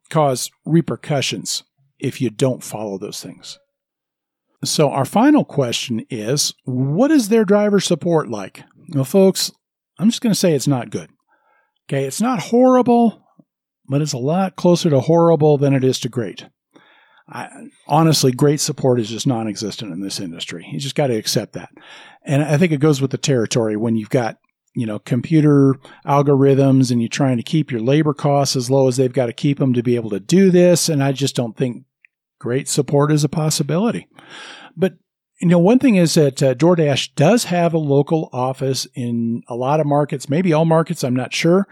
cause 0.09 0.51
repercussions 0.63 1.63
if 1.99 2.21
you 2.21 2.29
don't 2.29 2.63
follow 2.63 2.97
those 2.97 3.21
things. 3.21 3.57
So, 4.63 4.91
our 4.91 5.05
final 5.05 5.43
question 5.43 6.05
is 6.09 6.53
what 6.65 7.11
is 7.11 7.29
their 7.29 7.45
driver 7.45 7.79
support 7.79 8.29
like? 8.29 8.63
Well, 8.93 9.05
folks, 9.05 9.51
I'm 9.97 10.09
just 10.09 10.21
going 10.21 10.33
to 10.33 10.39
say 10.39 10.53
it's 10.53 10.67
not 10.67 10.89
good. 10.89 11.09
Okay, 11.89 12.05
it's 12.05 12.21
not 12.21 12.39
horrible, 12.39 13.23
but 13.87 14.01
it's 14.01 14.13
a 14.13 14.19
lot 14.19 14.55
closer 14.55 14.89
to 14.89 14.99
horrible 14.99 15.57
than 15.57 15.73
it 15.73 15.83
is 15.83 15.99
to 16.01 16.09
great. 16.09 16.45
I, 17.27 17.49
honestly, 17.87 18.31
great 18.31 18.59
support 18.59 18.99
is 18.99 19.09
just 19.09 19.25
non 19.25 19.47
existent 19.47 19.93
in 19.93 20.01
this 20.01 20.19
industry. 20.19 20.67
You 20.71 20.79
just 20.79 20.95
got 20.95 21.07
to 21.07 21.15
accept 21.15 21.53
that. 21.53 21.69
And 22.23 22.43
I 22.43 22.57
think 22.57 22.71
it 22.71 22.79
goes 22.79 23.01
with 23.01 23.11
the 23.11 23.17
territory 23.17 23.77
when 23.77 23.95
you've 23.95 24.09
got 24.09 24.37
you 24.73 24.85
know, 24.85 24.99
computer 24.99 25.75
algorithms 26.05 26.91
and 26.91 27.01
you're 27.01 27.09
trying 27.09 27.37
to 27.37 27.43
keep 27.43 27.71
your 27.71 27.81
labor 27.81 28.13
costs 28.13 28.55
as 28.55 28.69
low 28.69 28.87
as 28.87 28.97
they've 28.97 29.11
got 29.11 29.25
to 29.25 29.33
keep 29.33 29.59
them 29.59 29.73
to 29.73 29.83
be 29.83 29.95
able 29.95 30.09
to 30.09 30.19
do 30.19 30.49
this. 30.49 30.87
And 30.87 31.03
I 31.03 31.11
just 31.11 31.35
don't 31.35 31.57
think 31.57 31.83
great 32.41 32.67
support 32.67 33.11
is 33.11 33.23
a 33.23 33.29
possibility. 33.29 34.07
But, 34.75 34.93
you 35.39 35.47
know, 35.47 35.59
one 35.59 35.77
thing 35.77 35.95
is 35.95 36.15
that 36.15 36.41
uh, 36.41 36.55
DoorDash 36.55 37.13
does 37.15 37.43
have 37.45 37.75
a 37.75 37.77
local 37.77 38.29
office 38.33 38.87
in 38.95 39.43
a 39.47 39.53
lot 39.53 39.79
of 39.79 39.85
markets, 39.85 40.27
maybe 40.27 40.51
all 40.51 40.65
markets, 40.65 41.03
I'm 41.03 41.15
not 41.15 41.35
sure. 41.35 41.67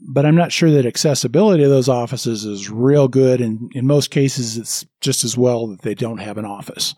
But 0.00 0.24
I'm 0.24 0.36
not 0.36 0.52
sure 0.52 0.70
that 0.70 0.86
accessibility 0.86 1.64
of 1.64 1.68
those 1.68 1.88
offices 1.88 2.46
is 2.46 2.70
real 2.70 3.08
good. 3.08 3.42
And 3.42 3.70
in 3.74 3.86
most 3.86 4.10
cases, 4.10 4.56
it's 4.56 4.86
just 5.02 5.22
as 5.22 5.36
well 5.36 5.66
that 5.66 5.82
they 5.82 5.94
don't 5.94 6.18
have 6.18 6.38
an 6.38 6.46
office. 6.46 6.94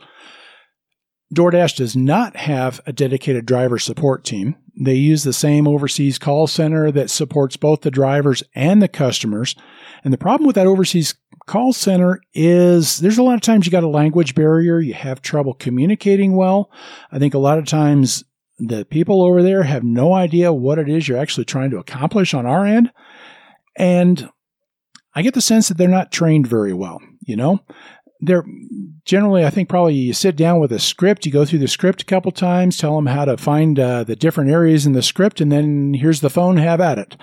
DoorDash 1.35 1.77
does 1.77 1.97
not 1.97 2.37
have 2.37 2.81
a 2.87 2.93
dedicated 2.93 3.47
driver 3.47 3.79
support 3.79 4.25
team. 4.25 4.57
They 4.79 4.95
use 4.95 5.25
the 5.25 5.33
same 5.33 5.67
overseas 5.67 6.19
call 6.19 6.47
center 6.47 6.91
that 6.93 7.11
supports 7.11 7.57
both 7.57 7.81
the 7.81 7.91
drivers 7.91 8.43
and 8.55 8.81
the 8.81 8.89
customers. 8.89 9.57
And 10.05 10.13
the 10.13 10.19
problem 10.19 10.47
with 10.47 10.55
that 10.57 10.67
overseas 10.67 11.15
call 11.47 11.73
center 11.73 12.21
is 12.35 12.99
there's 12.99 13.19
a 13.19 13.23
lot 13.23 13.35
of 13.35 13.41
times 13.41 13.67
you 13.67 13.73
got 13.73 13.85
a 13.85 13.89
language 13.89 14.35
barrier. 14.35 14.79
You 14.79 14.95
have 14.95 15.23
trouble 15.23 15.55
communicating 15.55 16.37
well. 16.37 16.71
I 17.11 17.19
think 17.19 17.35
a 17.35 17.39
lot 17.39 17.59
of 17.59 17.65
times 17.65 18.25
the 18.59 18.85
people 18.85 19.23
over 19.23 19.43
there 19.43 19.63
have 19.63 19.85
no 19.85 20.13
idea 20.13 20.53
what 20.53 20.79
it 20.79 20.89
is 20.89 21.09
you're 21.09 21.19
actually 21.19 21.45
trying 21.45 21.71
to 21.71 21.79
accomplish 21.79 22.35
on 22.35 22.47
our 22.47 22.67
end. 22.67 22.93
And 23.77 24.31
I 25.15 25.23
get 25.23 25.35
the 25.35 25.41
sense 25.41 25.69
that 25.69 25.79
they're 25.79 25.89
not 25.89 26.13
trained 26.13 26.47
very 26.47 26.73
well. 26.73 27.01
You 27.23 27.37
know, 27.37 27.61
they're 28.21 28.45
generally, 29.05 29.45
I 29.45 29.51
think 29.51 29.69
probably 29.69 29.95
you 29.95 30.13
sit 30.13 30.37
down 30.37 30.61
with 30.61 30.73
a 30.73 30.79
script, 30.79 31.27
you 31.27 31.33
go 31.33 31.45
through 31.45 31.61
the 31.61 31.69
script 31.69 32.03
a 32.03 32.07
couple 32.07 32.33
times, 32.33 32.77
tell 32.77 32.97
them 32.97 33.07
how 33.07 33.25
to 33.25 33.37
find 33.37 33.79
uh, 33.79 34.05
the 34.05 34.17
different 34.17 34.51
areas 34.51 34.87
in 34.87 34.93
the 34.93 35.03
script, 35.03 35.41
and 35.41 35.53
then 35.53 35.95
here's 35.95 36.21
the 36.21 36.31
phone, 36.31 36.57
have 36.57 36.81
at 36.81 36.99
it. 36.99 37.17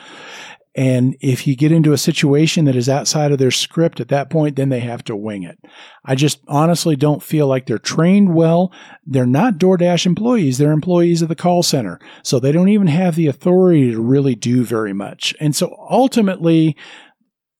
And 0.76 1.16
if 1.22 1.46
you 1.46 1.56
get 1.56 1.72
into 1.72 1.94
a 1.94 2.00
situation 2.00 2.66
that 2.66 2.76
is 2.76 2.90
outside 2.90 3.32
of 3.32 3.38
their 3.38 3.52
script 3.52 4.00
at 4.00 4.08
that 4.08 4.32
point, 4.32 4.56
then 4.56 4.70
they 4.70 4.80
have 4.80 5.04
to 5.04 5.16
wing 5.16 5.44
it. 5.44 5.60
I 6.04 6.16
just 6.16 6.40
honestly 6.48 6.96
don't 6.96 7.22
feel 7.22 7.46
like 7.46 7.68
they're 7.68 7.78
trained 7.78 8.34
well. 8.34 8.74
They're 9.06 9.28
not 9.28 9.60
DoorDash 9.60 10.08
employees. 10.08 10.58
They're 10.58 10.72
employees 10.72 11.22
of 11.22 11.30
the 11.30 11.36
call 11.36 11.62
center. 11.62 12.00
So 12.24 12.40
they 12.40 12.52
don't 12.52 12.70
even 12.70 12.88
have 12.88 13.16
the 13.16 13.28
authority 13.28 13.92
to 13.92 14.02
really 14.02 14.34
do 14.34 14.64
very 14.64 14.94
much. 14.94 15.36
And 15.40 15.56
so 15.56 15.76
ultimately, 15.92 16.76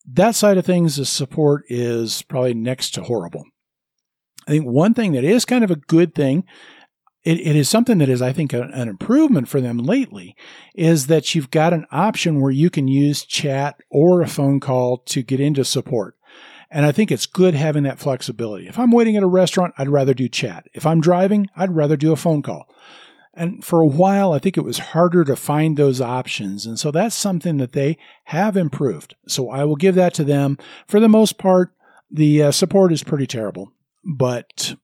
that 0.06 0.36
side 0.36 0.58
of 0.58 0.66
things, 0.66 0.98
the 0.98 1.06
support 1.06 1.64
is 1.70 2.22
probably 2.24 2.54
next 2.54 2.92
to 2.92 3.04
horrible. 3.04 3.44
I 4.48 4.52
think 4.52 4.66
one 4.66 4.94
thing 4.94 5.14
that 5.14 5.24
is 5.24 5.46
kind 5.46 5.64
of 5.64 5.72
a 5.72 5.78
good 5.78 6.14
thing 6.14 6.44
it, 7.24 7.40
it 7.40 7.56
is 7.56 7.70
something 7.70 8.00
that 8.00 8.10
is, 8.10 8.22
I 8.22 8.34
think, 8.34 8.54
an 8.54 8.90
improvement 8.90 9.48
for 9.48 9.62
them 9.62 9.78
lately 9.78 10.36
is 10.76 11.08
that 11.08 11.34
you've 11.34 11.52
got 11.52 11.74
an 11.74 11.86
option 11.92 12.42
where 12.42 12.52
you 12.52 12.70
can 12.70 12.88
use 12.88 13.26
chat 13.26 13.80
or 13.90 14.22
a 14.22 14.28
phone 14.28 14.60
call 14.60 14.98
to 14.98 15.24
get 15.24 15.40
into 15.40 15.64
support. 15.64 16.16
And 16.70 16.86
I 16.86 16.92
think 16.92 17.12
it's 17.12 17.26
good 17.26 17.54
having 17.54 17.84
that 17.84 18.00
flexibility. 18.00 18.68
If 18.68 18.78
I'm 18.78 18.92
waiting 18.92 19.16
at 19.16 19.24
a 19.24 19.28
restaurant, 19.28 19.74
I'd 19.78 19.90
rather 19.90 20.14
do 20.14 20.28
chat. 20.28 20.66
If 20.74 20.86
I'm 20.86 21.02
driving, 21.02 21.48
I'd 21.56 21.76
rather 21.76 21.96
do 21.96 22.12
a 22.12 22.18
phone 22.18 22.42
call. 22.42 22.66
And 23.36 23.64
for 23.66 23.82
a 23.82 23.88
while, 23.88 24.32
I 24.32 24.40
think 24.40 24.58
it 24.58 24.64
was 24.64 24.78
harder 24.78 25.24
to 25.24 25.36
find 25.36 25.76
those 25.76 26.00
options. 26.00 26.66
And 26.66 26.80
so 26.80 26.92
that's 26.92 27.16
something 27.16 27.58
that 27.58 27.72
they 27.72 27.98
have 28.26 28.56
improved. 28.56 29.16
So 29.28 29.50
I 29.50 29.64
will 29.66 29.76
give 29.76 29.96
that 29.96 30.14
to 30.16 30.24
them. 30.24 30.58
For 30.88 31.00
the 31.00 31.10
most 31.10 31.40
part, 31.40 31.74
the 32.12 32.44
uh, 32.44 32.52
support 32.52 32.94
is 32.94 33.04
pretty 33.04 33.26
terrible, 33.26 33.72
but 34.06 34.76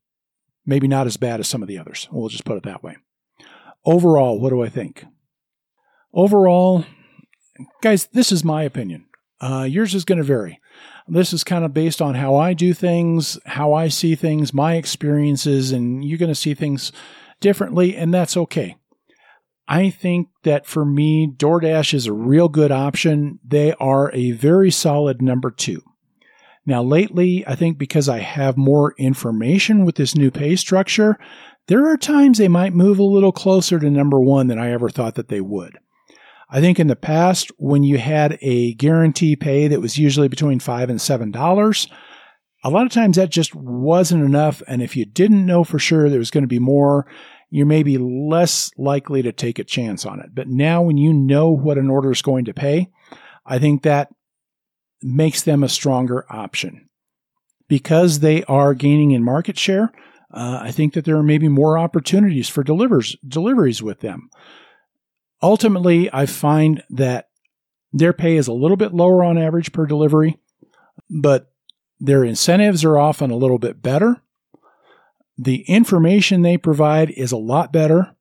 maybe 0.65 0.87
not 0.87 1.05
as 1.05 1.17
bad 1.17 1.39
as 1.39 1.47
some 1.47 1.61
of 1.61 1.67
the 1.67 1.77
others. 1.77 2.07
We'll 2.11 2.29
just 2.29 2.45
put 2.45 2.57
it 2.57 2.63
that 2.63 2.83
way. 2.83 2.97
Overall, 3.85 4.39
what 4.39 4.49
do 4.49 4.63
I 4.63 4.69
think? 4.69 5.05
Overall, 6.11 6.85
guys, 7.81 8.07
this 8.07 8.31
is 8.31 8.43
my 8.43 8.63
opinion. 8.63 9.05
Uh, 9.39 9.67
yours 9.69 9.93
is 9.93 10.05
going 10.05 10.17
to 10.17 10.23
vary. 10.23 10.59
This 11.07 11.33
is 11.33 11.43
kind 11.43 11.63
of 11.63 11.73
based 11.73 12.01
on 12.01 12.15
how 12.15 12.35
I 12.35 12.53
do 12.53 12.73
things, 12.73 13.39
how 13.45 13.73
I 13.73 13.87
see 13.87 14.15
things, 14.15 14.53
my 14.53 14.75
experiences, 14.75 15.71
and 15.71 16.03
you're 16.03 16.17
going 16.17 16.29
to 16.29 16.35
see 16.35 16.53
things 16.53 16.91
differently, 17.39 17.95
and 17.95 18.13
that's 18.13 18.37
okay. 18.37 18.75
I 19.67 19.91
think 19.91 20.29
that 20.43 20.65
for 20.65 20.83
me, 20.83 21.31
DoorDash 21.37 21.93
is 21.93 22.07
a 22.07 22.13
real 22.13 22.49
good 22.49 22.71
option. 22.71 23.39
They 23.45 23.73
are 23.73 24.11
a 24.13 24.31
very 24.31 24.71
solid 24.71 25.21
number 25.21 25.51
two. 25.51 25.83
Now, 26.65 26.83
lately, 26.83 27.43
I 27.47 27.55
think 27.55 27.77
because 27.77 28.09
I 28.09 28.19
have 28.19 28.57
more 28.57 28.93
information 28.97 29.85
with 29.85 29.95
this 29.95 30.15
new 30.15 30.31
pay 30.31 30.55
structure, 30.55 31.17
there 31.67 31.87
are 31.87 31.97
times 31.97 32.37
they 32.37 32.47
might 32.47 32.73
move 32.73 32.97
a 32.97 33.03
little 33.03 33.31
closer 33.31 33.79
to 33.79 33.89
number 33.89 34.19
one 34.19 34.47
than 34.47 34.57
I 34.57 34.71
ever 34.71 34.89
thought 34.89 35.15
that 35.15 35.29
they 35.29 35.41
would. 35.41 35.77
I 36.49 36.61
think 36.61 36.79
in 36.79 36.87
the 36.87 36.95
past, 36.95 37.51
when 37.57 37.83
you 37.83 37.99
had 37.99 38.39
a 38.41 38.73
guarantee 38.73 39.35
pay 39.35 39.67
that 39.67 39.81
was 39.81 39.99
usually 39.99 40.27
between 40.27 40.59
five 40.59 40.89
and 40.89 40.99
seven 40.99 41.29
dollars, 41.29 41.87
a 42.63 42.69
lot 42.69 42.85
of 42.85 42.91
times 42.91 43.15
that 43.15 43.29
just 43.29 43.55
wasn't 43.55 44.23
enough. 44.23 44.61
And 44.67 44.81
if 44.81 44.95
you 44.95 45.05
didn't 45.05 45.45
know 45.45 45.63
for 45.63 45.79
sure 45.79 46.09
there 46.09 46.19
was 46.19 46.31
going 46.31 46.43
to 46.43 46.47
be 46.47 46.59
more, 46.59 47.05
you 47.49 47.65
may 47.65 47.83
be 47.83 47.97
less 47.97 48.71
likely 48.77 49.21
to 49.21 49.31
take 49.31 49.59
a 49.59 49.63
chance 49.63 50.05
on 50.05 50.19
it. 50.19 50.33
But 50.33 50.47
now, 50.47 50.81
when 50.81 50.97
you 50.97 51.13
know 51.13 51.49
what 51.49 51.77
an 51.77 51.89
order 51.89 52.11
is 52.11 52.21
going 52.21 52.45
to 52.45 52.53
pay, 52.53 52.89
I 53.45 53.59
think 53.59 53.83
that 53.83 54.09
makes 55.01 55.41
them 55.41 55.63
a 55.63 55.69
stronger 55.69 56.25
option. 56.29 56.89
Because 57.67 58.19
they 58.19 58.43
are 58.45 58.73
gaining 58.73 59.11
in 59.11 59.23
market 59.23 59.57
share, 59.57 59.91
uh, 60.33 60.59
I 60.61 60.71
think 60.71 60.93
that 60.93 61.05
there 61.05 61.17
are 61.17 61.23
maybe 61.23 61.47
more 61.47 61.77
opportunities 61.77 62.49
for 62.49 62.63
delivers, 62.63 63.15
deliveries 63.27 63.81
with 63.81 63.99
them. 63.99 64.29
Ultimately, 65.41 66.09
I 66.11 66.25
find 66.25 66.83
that 66.89 67.29
their 67.93 68.13
pay 68.13 68.37
is 68.37 68.47
a 68.47 68.53
little 68.53 68.77
bit 68.77 68.93
lower 68.93 69.23
on 69.23 69.37
average 69.37 69.71
per 69.71 69.85
delivery, 69.85 70.37
but 71.09 71.51
their 71.99 72.23
incentives 72.23 72.85
are 72.85 72.97
often 72.97 73.31
a 73.31 73.35
little 73.35 73.59
bit 73.59 73.81
better. 73.81 74.21
The 75.37 75.61
information 75.63 76.41
they 76.41 76.57
provide 76.57 77.11
is 77.11 77.31
a 77.31 77.37
lot 77.37 77.71
better. 77.71 78.15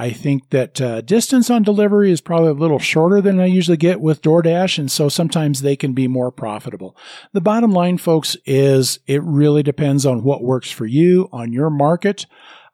I 0.00 0.12
think 0.12 0.48
that 0.48 0.80
uh, 0.80 1.02
distance 1.02 1.50
on 1.50 1.62
delivery 1.62 2.10
is 2.10 2.22
probably 2.22 2.48
a 2.48 2.54
little 2.54 2.78
shorter 2.78 3.20
than 3.20 3.38
I 3.38 3.44
usually 3.44 3.76
get 3.76 4.00
with 4.00 4.22
DoorDash, 4.22 4.78
and 4.78 4.90
so 4.90 5.10
sometimes 5.10 5.60
they 5.60 5.76
can 5.76 5.92
be 5.92 6.08
more 6.08 6.32
profitable. 6.32 6.96
The 7.34 7.42
bottom 7.42 7.70
line, 7.70 7.98
folks, 7.98 8.34
is 8.46 8.98
it 9.06 9.22
really 9.22 9.62
depends 9.62 10.06
on 10.06 10.24
what 10.24 10.42
works 10.42 10.70
for 10.70 10.86
you, 10.86 11.28
on 11.32 11.52
your 11.52 11.68
market. 11.68 12.24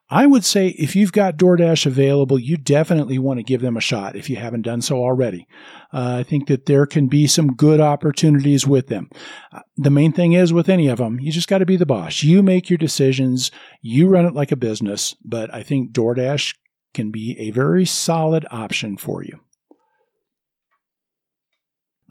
I 0.08 0.26
would 0.26 0.44
say 0.44 0.68
if 0.68 0.94
you've 0.94 1.12
got 1.12 1.36
DoorDash 1.36 1.84
available, 1.84 2.38
you 2.38 2.56
definitely 2.56 3.18
want 3.18 3.40
to 3.40 3.42
give 3.42 3.60
them 3.60 3.76
a 3.76 3.80
shot 3.80 4.14
if 4.14 4.30
you 4.30 4.36
haven't 4.36 4.62
done 4.62 4.80
so 4.80 4.98
already. 4.98 5.48
Uh, 5.92 6.18
I 6.18 6.22
think 6.22 6.46
that 6.46 6.66
there 6.66 6.86
can 6.86 7.08
be 7.08 7.26
some 7.26 7.54
good 7.54 7.80
opportunities 7.80 8.66
with 8.66 8.86
them. 8.86 9.10
Uh, 9.52 9.60
the 9.76 9.90
main 9.90 10.12
thing 10.12 10.32
is 10.32 10.52
with 10.52 10.68
any 10.68 10.86
of 10.86 10.98
them, 10.98 11.18
you 11.18 11.32
just 11.32 11.48
got 11.48 11.58
to 11.58 11.66
be 11.66 11.76
the 11.76 11.86
boss. 11.86 12.22
You 12.22 12.40
make 12.42 12.70
your 12.70 12.78
decisions, 12.78 13.50
you 13.82 14.06
run 14.06 14.26
it 14.26 14.34
like 14.34 14.52
a 14.52 14.56
business, 14.56 15.16
but 15.24 15.52
I 15.52 15.64
think 15.64 15.90
DoorDash 15.90 16.54
can 16.94 17.10
be 17.10 17.36
a 17.40 17.50
very 17.50 17.84
solid 17.84 18.46
option 18.52 18.96
for 18.96 19.24
you. 19.24 19.40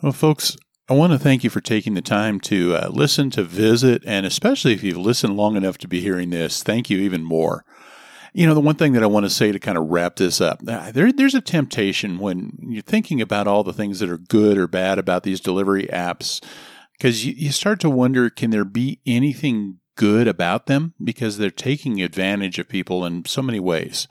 Well, 0.03 0.12
folks, 0.12 0.58
I 0.89 0.93
want 0.93 1.13
to 1.13 1.19
thank 1.19 1.43
you 1.43 1.49
for 1.49 1.62
taking 1.62 1.93
the 1.93 2.01
time 2.01 2.39
to 2.41 2.75
uh, 2.75 2.89
listen, 2.89 3.31
to 3.31 3.43
visit, 3.43 4.03
and 4.05 4.25
especially 4.25 4.73
if 4.73 4.84
you've 4.84 4.97
listened 4.97 5.38
long 5.38 5.55
enough 5.55 5.77
to 5.79 5.88
be 5.88 6.01
hearing 6.01 6.29
this, 6.29 6.62
thank 6.62 6.89
you 6.89 6.99
even 6.99 7.23
more. 7.23 7.63
You 8.38 8.45
know, 8.45 8.54
the 8.54 8.60
one 8.60 8.76
thing 8.76 8.91
that 8.91 9.04
I 9.04 9.06
want 9.06 9.26
to 9.26 9.30
say 9.30 9.54
to 9.54 9.60
kind 9.60 9.78
of 9.78 9.88
wrap 9.88 10.17
this 10.17 10.41
up, 10.41 10.60
uh, 10.67 10.91
there, 10.91 11.10
there's 11.10 11.36
a 11.36 11.39
temptation 11.39 12.19
when 12.19 12.58
you're 12.60 12.82
thinking 12.82 13.21
about 13.21 13.48
all 13.48 13.63
the 13.63 13.71
things 13.71 14.00
that 14.00 14.10
are 14.10 14.17
good 14.17 14.58
or 14.58 14.67
bad 14.67 15.00
about 15.00 15.24
these 15.24 15.39
delivery 15.39 15.86
apps, 15.86 16.43
because 16.98 17.26
you, 17.26 17.34
you 17.38 17.54
start 17.54 17.80
to 17.80 17.89
wonder 17.89 18.30
can 18.30 18.50
there 18.50 18.65
be 18.65 19.00
anything 19.06 19.80
good 19.95 20.28
about 20.28 20.65
them? 20.65 20.93
Because 21.02 21.38
they're 21.38 21.50
taking 21.50 22.02
advantage 22.02 22.60
of 22.60 22.67
people 22.67 23.06
in 23.06 23.24
so 23.24 23.41
many 23.41 23.62
ways. 23.62 24.10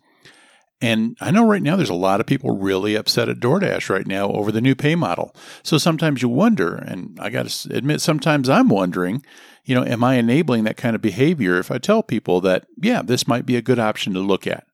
And 0.81 1.19
I 1.21 1.31
know 1.31 1.47
right 1.47 1.63
now 1.63 1.77
there's 1.77 1.91
a 1.91 1.95
lot 1.95 2.21
of 2.21 2.27
people 2.27 2.57
really 2.57 2.95
upset 2.95 3.29
at 3.29 3.41
DoorDash 3.41 3.91
right 3.91 4.07
now 4.07 4.31
over 4.31 4.51
the 4.51 4.63
new 4.63 4.75
pay 4.75 4.95
model. 4.95 5.37
So 5.63 5.77
sometimes 5.77 6.23
you 6.23 6.31
wonder, 6.31 6.75
and 6.75 7.19
I 7.21 7.29
got 7.29 7.47
to 7.47 7.77
admit, 7.77 8.01
sometimes 8.01 8.49
I'm 8.49 8.71
wondering, 8.71 9.23
you 9.65 9.75
know, 9.75 9.85
am 9.85 10.05
I 10.05 10.15
enabling 10.15 10.65
that 10.65 10.77
kind 10.77 10.95
of 10.95 11.03
behavior 11.03 11.59
if 11.59 11.71
I 11.71 11.79
tell 11.79 12.03
people 12.03 12.41
that, 12.43 12.67
yeah, 12.77 13.03
this 13.03 13.27
might 13.27 13.47
be 13.47 13.57
a 13.57 13.63
good 13.63 13.79
option 13.79 14.13
to 14.15 14.21
look 14.21 14.47
at? 14.47 14.65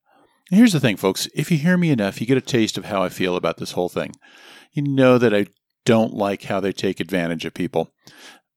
And 0.50 0.58
here's 0.58 0.72
the 0.72 0.80
thing, 0.80 0.96
folks 0.96 1.28
if 1.34 1.50
you 1.50 1.58
hear 1.58 1.76
me 1.76 1.90
enough, 1.90 2.20
you 2.20 2.26
get 2.26 2.38
a 2.38 2.42
taste 2.42 2.76
of 2.76 2.86
how 2.86 3.02
I 3.02 3.08
feel 3.08 3.36
about 3.36 3.58
this 3.58 3.72
whole 3.72 3.88
thing. 3.88 4.12
You 4.72 4.82
know 4.82 5.18
that 5.18 5.34
I 5.34 5.46
don't 5.84 6.14
like 6.14 6.44
how 6.44 6.60
they 6.60 6.72
take 6.72 7.00
advantage 7.00 7.44
of 7.44 7.54
people. 7.54 7.92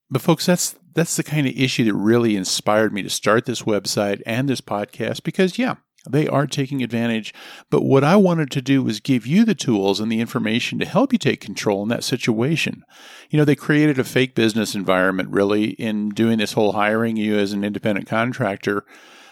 But 0.10 0.22
folks, 0.22 0.46
that's 0.46 0.76
that's 0.94 1.16
the 1.16 1.24
kind 1.24 1.48
of 1.48 1.54
issue 1.56 1.86
that 1.86 1.94
really 1.94 2.36
inspired 2.36 2.94
me 2.94 3.02
to 3.04 3.10
start 3.10 3.46
this 3.46 3.64
website 3.64 4.22
and 4.26 4.48
this 4.48 4.62
podcast 4.62 5.24
because 5.24 5.58
yeah, 5.58 5.76
they 6.10 6.28
are 6.28 6.48
taking 6.48 6.84
advantage. 6.84 7.34
But 7.70 7.84
what 7.84 8.04
I 8.04 8.16
wanted 8.16 8.52
to 8.52 8.62
do 8.62 8.84
was 8.84 9.00
give 9.00 9.26
you 9.26 9.46
the 9.46 9.56
tools 9.56 10.00
and 10.00 10.12
the 10.12 10.20
information 10.20 10.80
to 10.80 10.86
help 10.86 11.14
you 11.14 11.20
take 11.20 11.40
control 11.40 11.84
in 11.84 11.90
that 11.90 12.04
situation. 12.04 12.84
You 13.30 13.38
know, 13.38 13.46
they 13.46 13.56
created 13.56 13.98
a 13.98 14.04
fake 14.04 14.36
business 14.36 14.76
environment 14.76 15.30
really 15.30 15.72
in 15.72 16.10
doing 16.10 16.40
this 16.40 16.54
whole 16.54 16.74
hiring 16.74 17.16
you 17.16 17.38
as 17.38 17.54
an 17.54 17.64
independent 17.64 18.08
contractor. 18.08 18.86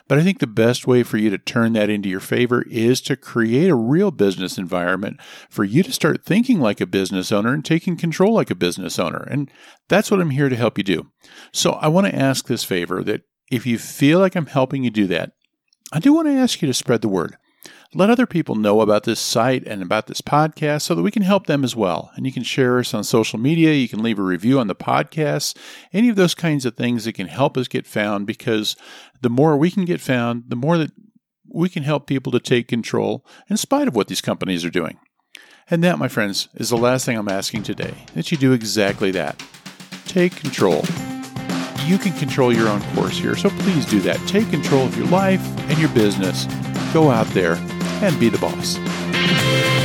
But 0.08 0.18
I 0.18 0.24
think 0.24 0.40
the 0.40 0.48
best 0.48 0.88
way 0.88 1.04
for 1.04 1.18
you 1.18 1.30
to 1.30 1.38
turn 1.38 1.74
that 1.74 1.90
into 1.90 2.10
your 2.10 2.20
favor 2.20 2.64
is 2.70 3.00
to 3.02 3.16
create 3.16 3.70
a 3.70 3.76
real 3.76 4.12
business 4.12 4.58
environment 4.58 5.22
for 5.50 5.64
you 5.64 5.84
to 5.84 5.94
start 5.94 6.26
thinking 6.26 6.60
like 6.60 6.82
a 6.82 6.86
business 6.86 7.32
owner 7.32 7.54
and 7.54 7.64
taking 7.64 7.96
control 7.96 8.34
like 8.34 8.50
a 8.50 8.56
business 8.56 9.00
owner. 9.00 9.26
And 9.30 9.50
that's 9.88 10.12
what 10.12 10.20
I'm 10.20 10.32
here 10.32 10.50
to 10.50 10.56
help 10.56 10.78
you 10.78 10.84
do. 10.84 11.12
So 11.54 11.74
I 11.74 11.88
want 11.88 12.08
to 12.08 12.16
ask 12.16 12.48
this 12.48 12.64
favor 12.64 13.04
that 13.04 13.22
if 13.52 13.66
you 13.66 13.78
feel 13.78 14.20
like 14.20 14.36
I'm 14.36 14.48
helping 14.48 14.84
you 14.84 14.90
do 14.90 15.08
that, 15.08 15.32
I 15.92 16.00
do 16.00 16.14
want 16.14 16.28
to 16.28 16.34
ask 16.34 16.62
you 16.62 16.68
to 16.68 16.74
spread 16.74 17.02
the 17.02 17.10
word. 17.10 17.36
Let 17.94 18.10
other 18.10 18.26
people 18.26 18.56
know 18.56 18.80
about 18.80 19.04
this 19.04 19.20
site 19.20 19.68
and 19.68 19.82
about 19.82 20.08
this 20.08 20.22
podcast 20.22 20.84
so 20.84 20.96
that 20.96 21.02
we 21.02 21.12
can 21.12 21.24
help 21.24 21.48
them 21.48 21.66
as 21.66 21.76
well. 21.76 22.12
And 22.16 22.26
you 22.26 22.32
can 22.32 22.44
share 22.44 22.80
us 22.80 22.94
on 22.94 23.04
social 23.04 23.38
media. 23.38 23.74
You 23.74 23.90
can 23.90 24.02
leave 24.02 24.18
a 24.18 24.24
review 24.24 24.60
on 24.60 24.68
the 24.68 24.76
podcast, 24.76 25.58
any 25.92 26.08
of 26.08 26.16
those 26.16 26.34
kinds 26.34 26.66
of 26.66 26.78
things 26.78 27.04
that 27.04 27.14
can 27.14 27.28
help 27.28 27.58
us 27.58 27.68
get 27.68 27.86
found 27.86 28.26
because 28.26 28.78
the 29.22 29.30
more 29.30 29.58
we 29.58 29.70
can 29.70 29.84
get 29.84 30.00
found, 30.00 30.46
the 30.48 30.56
more 30.56 30.78
that 30.78 30.92
we 31.54 31.68
can 31.68 31.84
help 31.84 32.08
people 32.08 32.32
to 32.32 32.40
take 32.40 32.70
control 32.70 33.26
in 33.50 33.58
spite 33.58 33.90
of 33.90 33.96
what 33.96 34.08
these 34.08 34.22
companies 34.22 34.64
are 34.64 34.70
doing. 34.70 34.98
And 35.70 35.84
that, 35.84 36.00
my 36.00 36.08
friends, 36.08 36.48
is 36.56 36.70
the 36.70 36.78
last 36.78 37.06
thing 37.06 37.18
I'm 37.18 37.28
asking 37.28 37.64
today 37.64 37.94
that 38.14 38.32
you 38.32 38.38
do 38.38 38.54
exactly 38.54 39.12
that. 39.12 39.44
Take 40.06 40.38
control 40.38 40.84
you 41.88 41.98
can 41.98 42.14
control 42.14 42.54
your 42.54 42.68
own 42.68 42.82
course 42.94 43.18
here. 43.18 43.36
So 43.36 43.50
please 43.50 43.86
do 43.86 44.00
that. 44.02 44.18
Take 44.28 44.50
control 44.50 44.86
of 44.86 44.98
your 44.98 45.08
life 45.08 45.42
and 45.70 45.78
your 45.80 45.90
business. 45.90 46.46
Go 46.94 47.10
out 47.10 47.28
there 47.28 47.56
and 48.02 48.20
be 48.20 48.30
the 48.30 48.38
boss. 48.38 49.81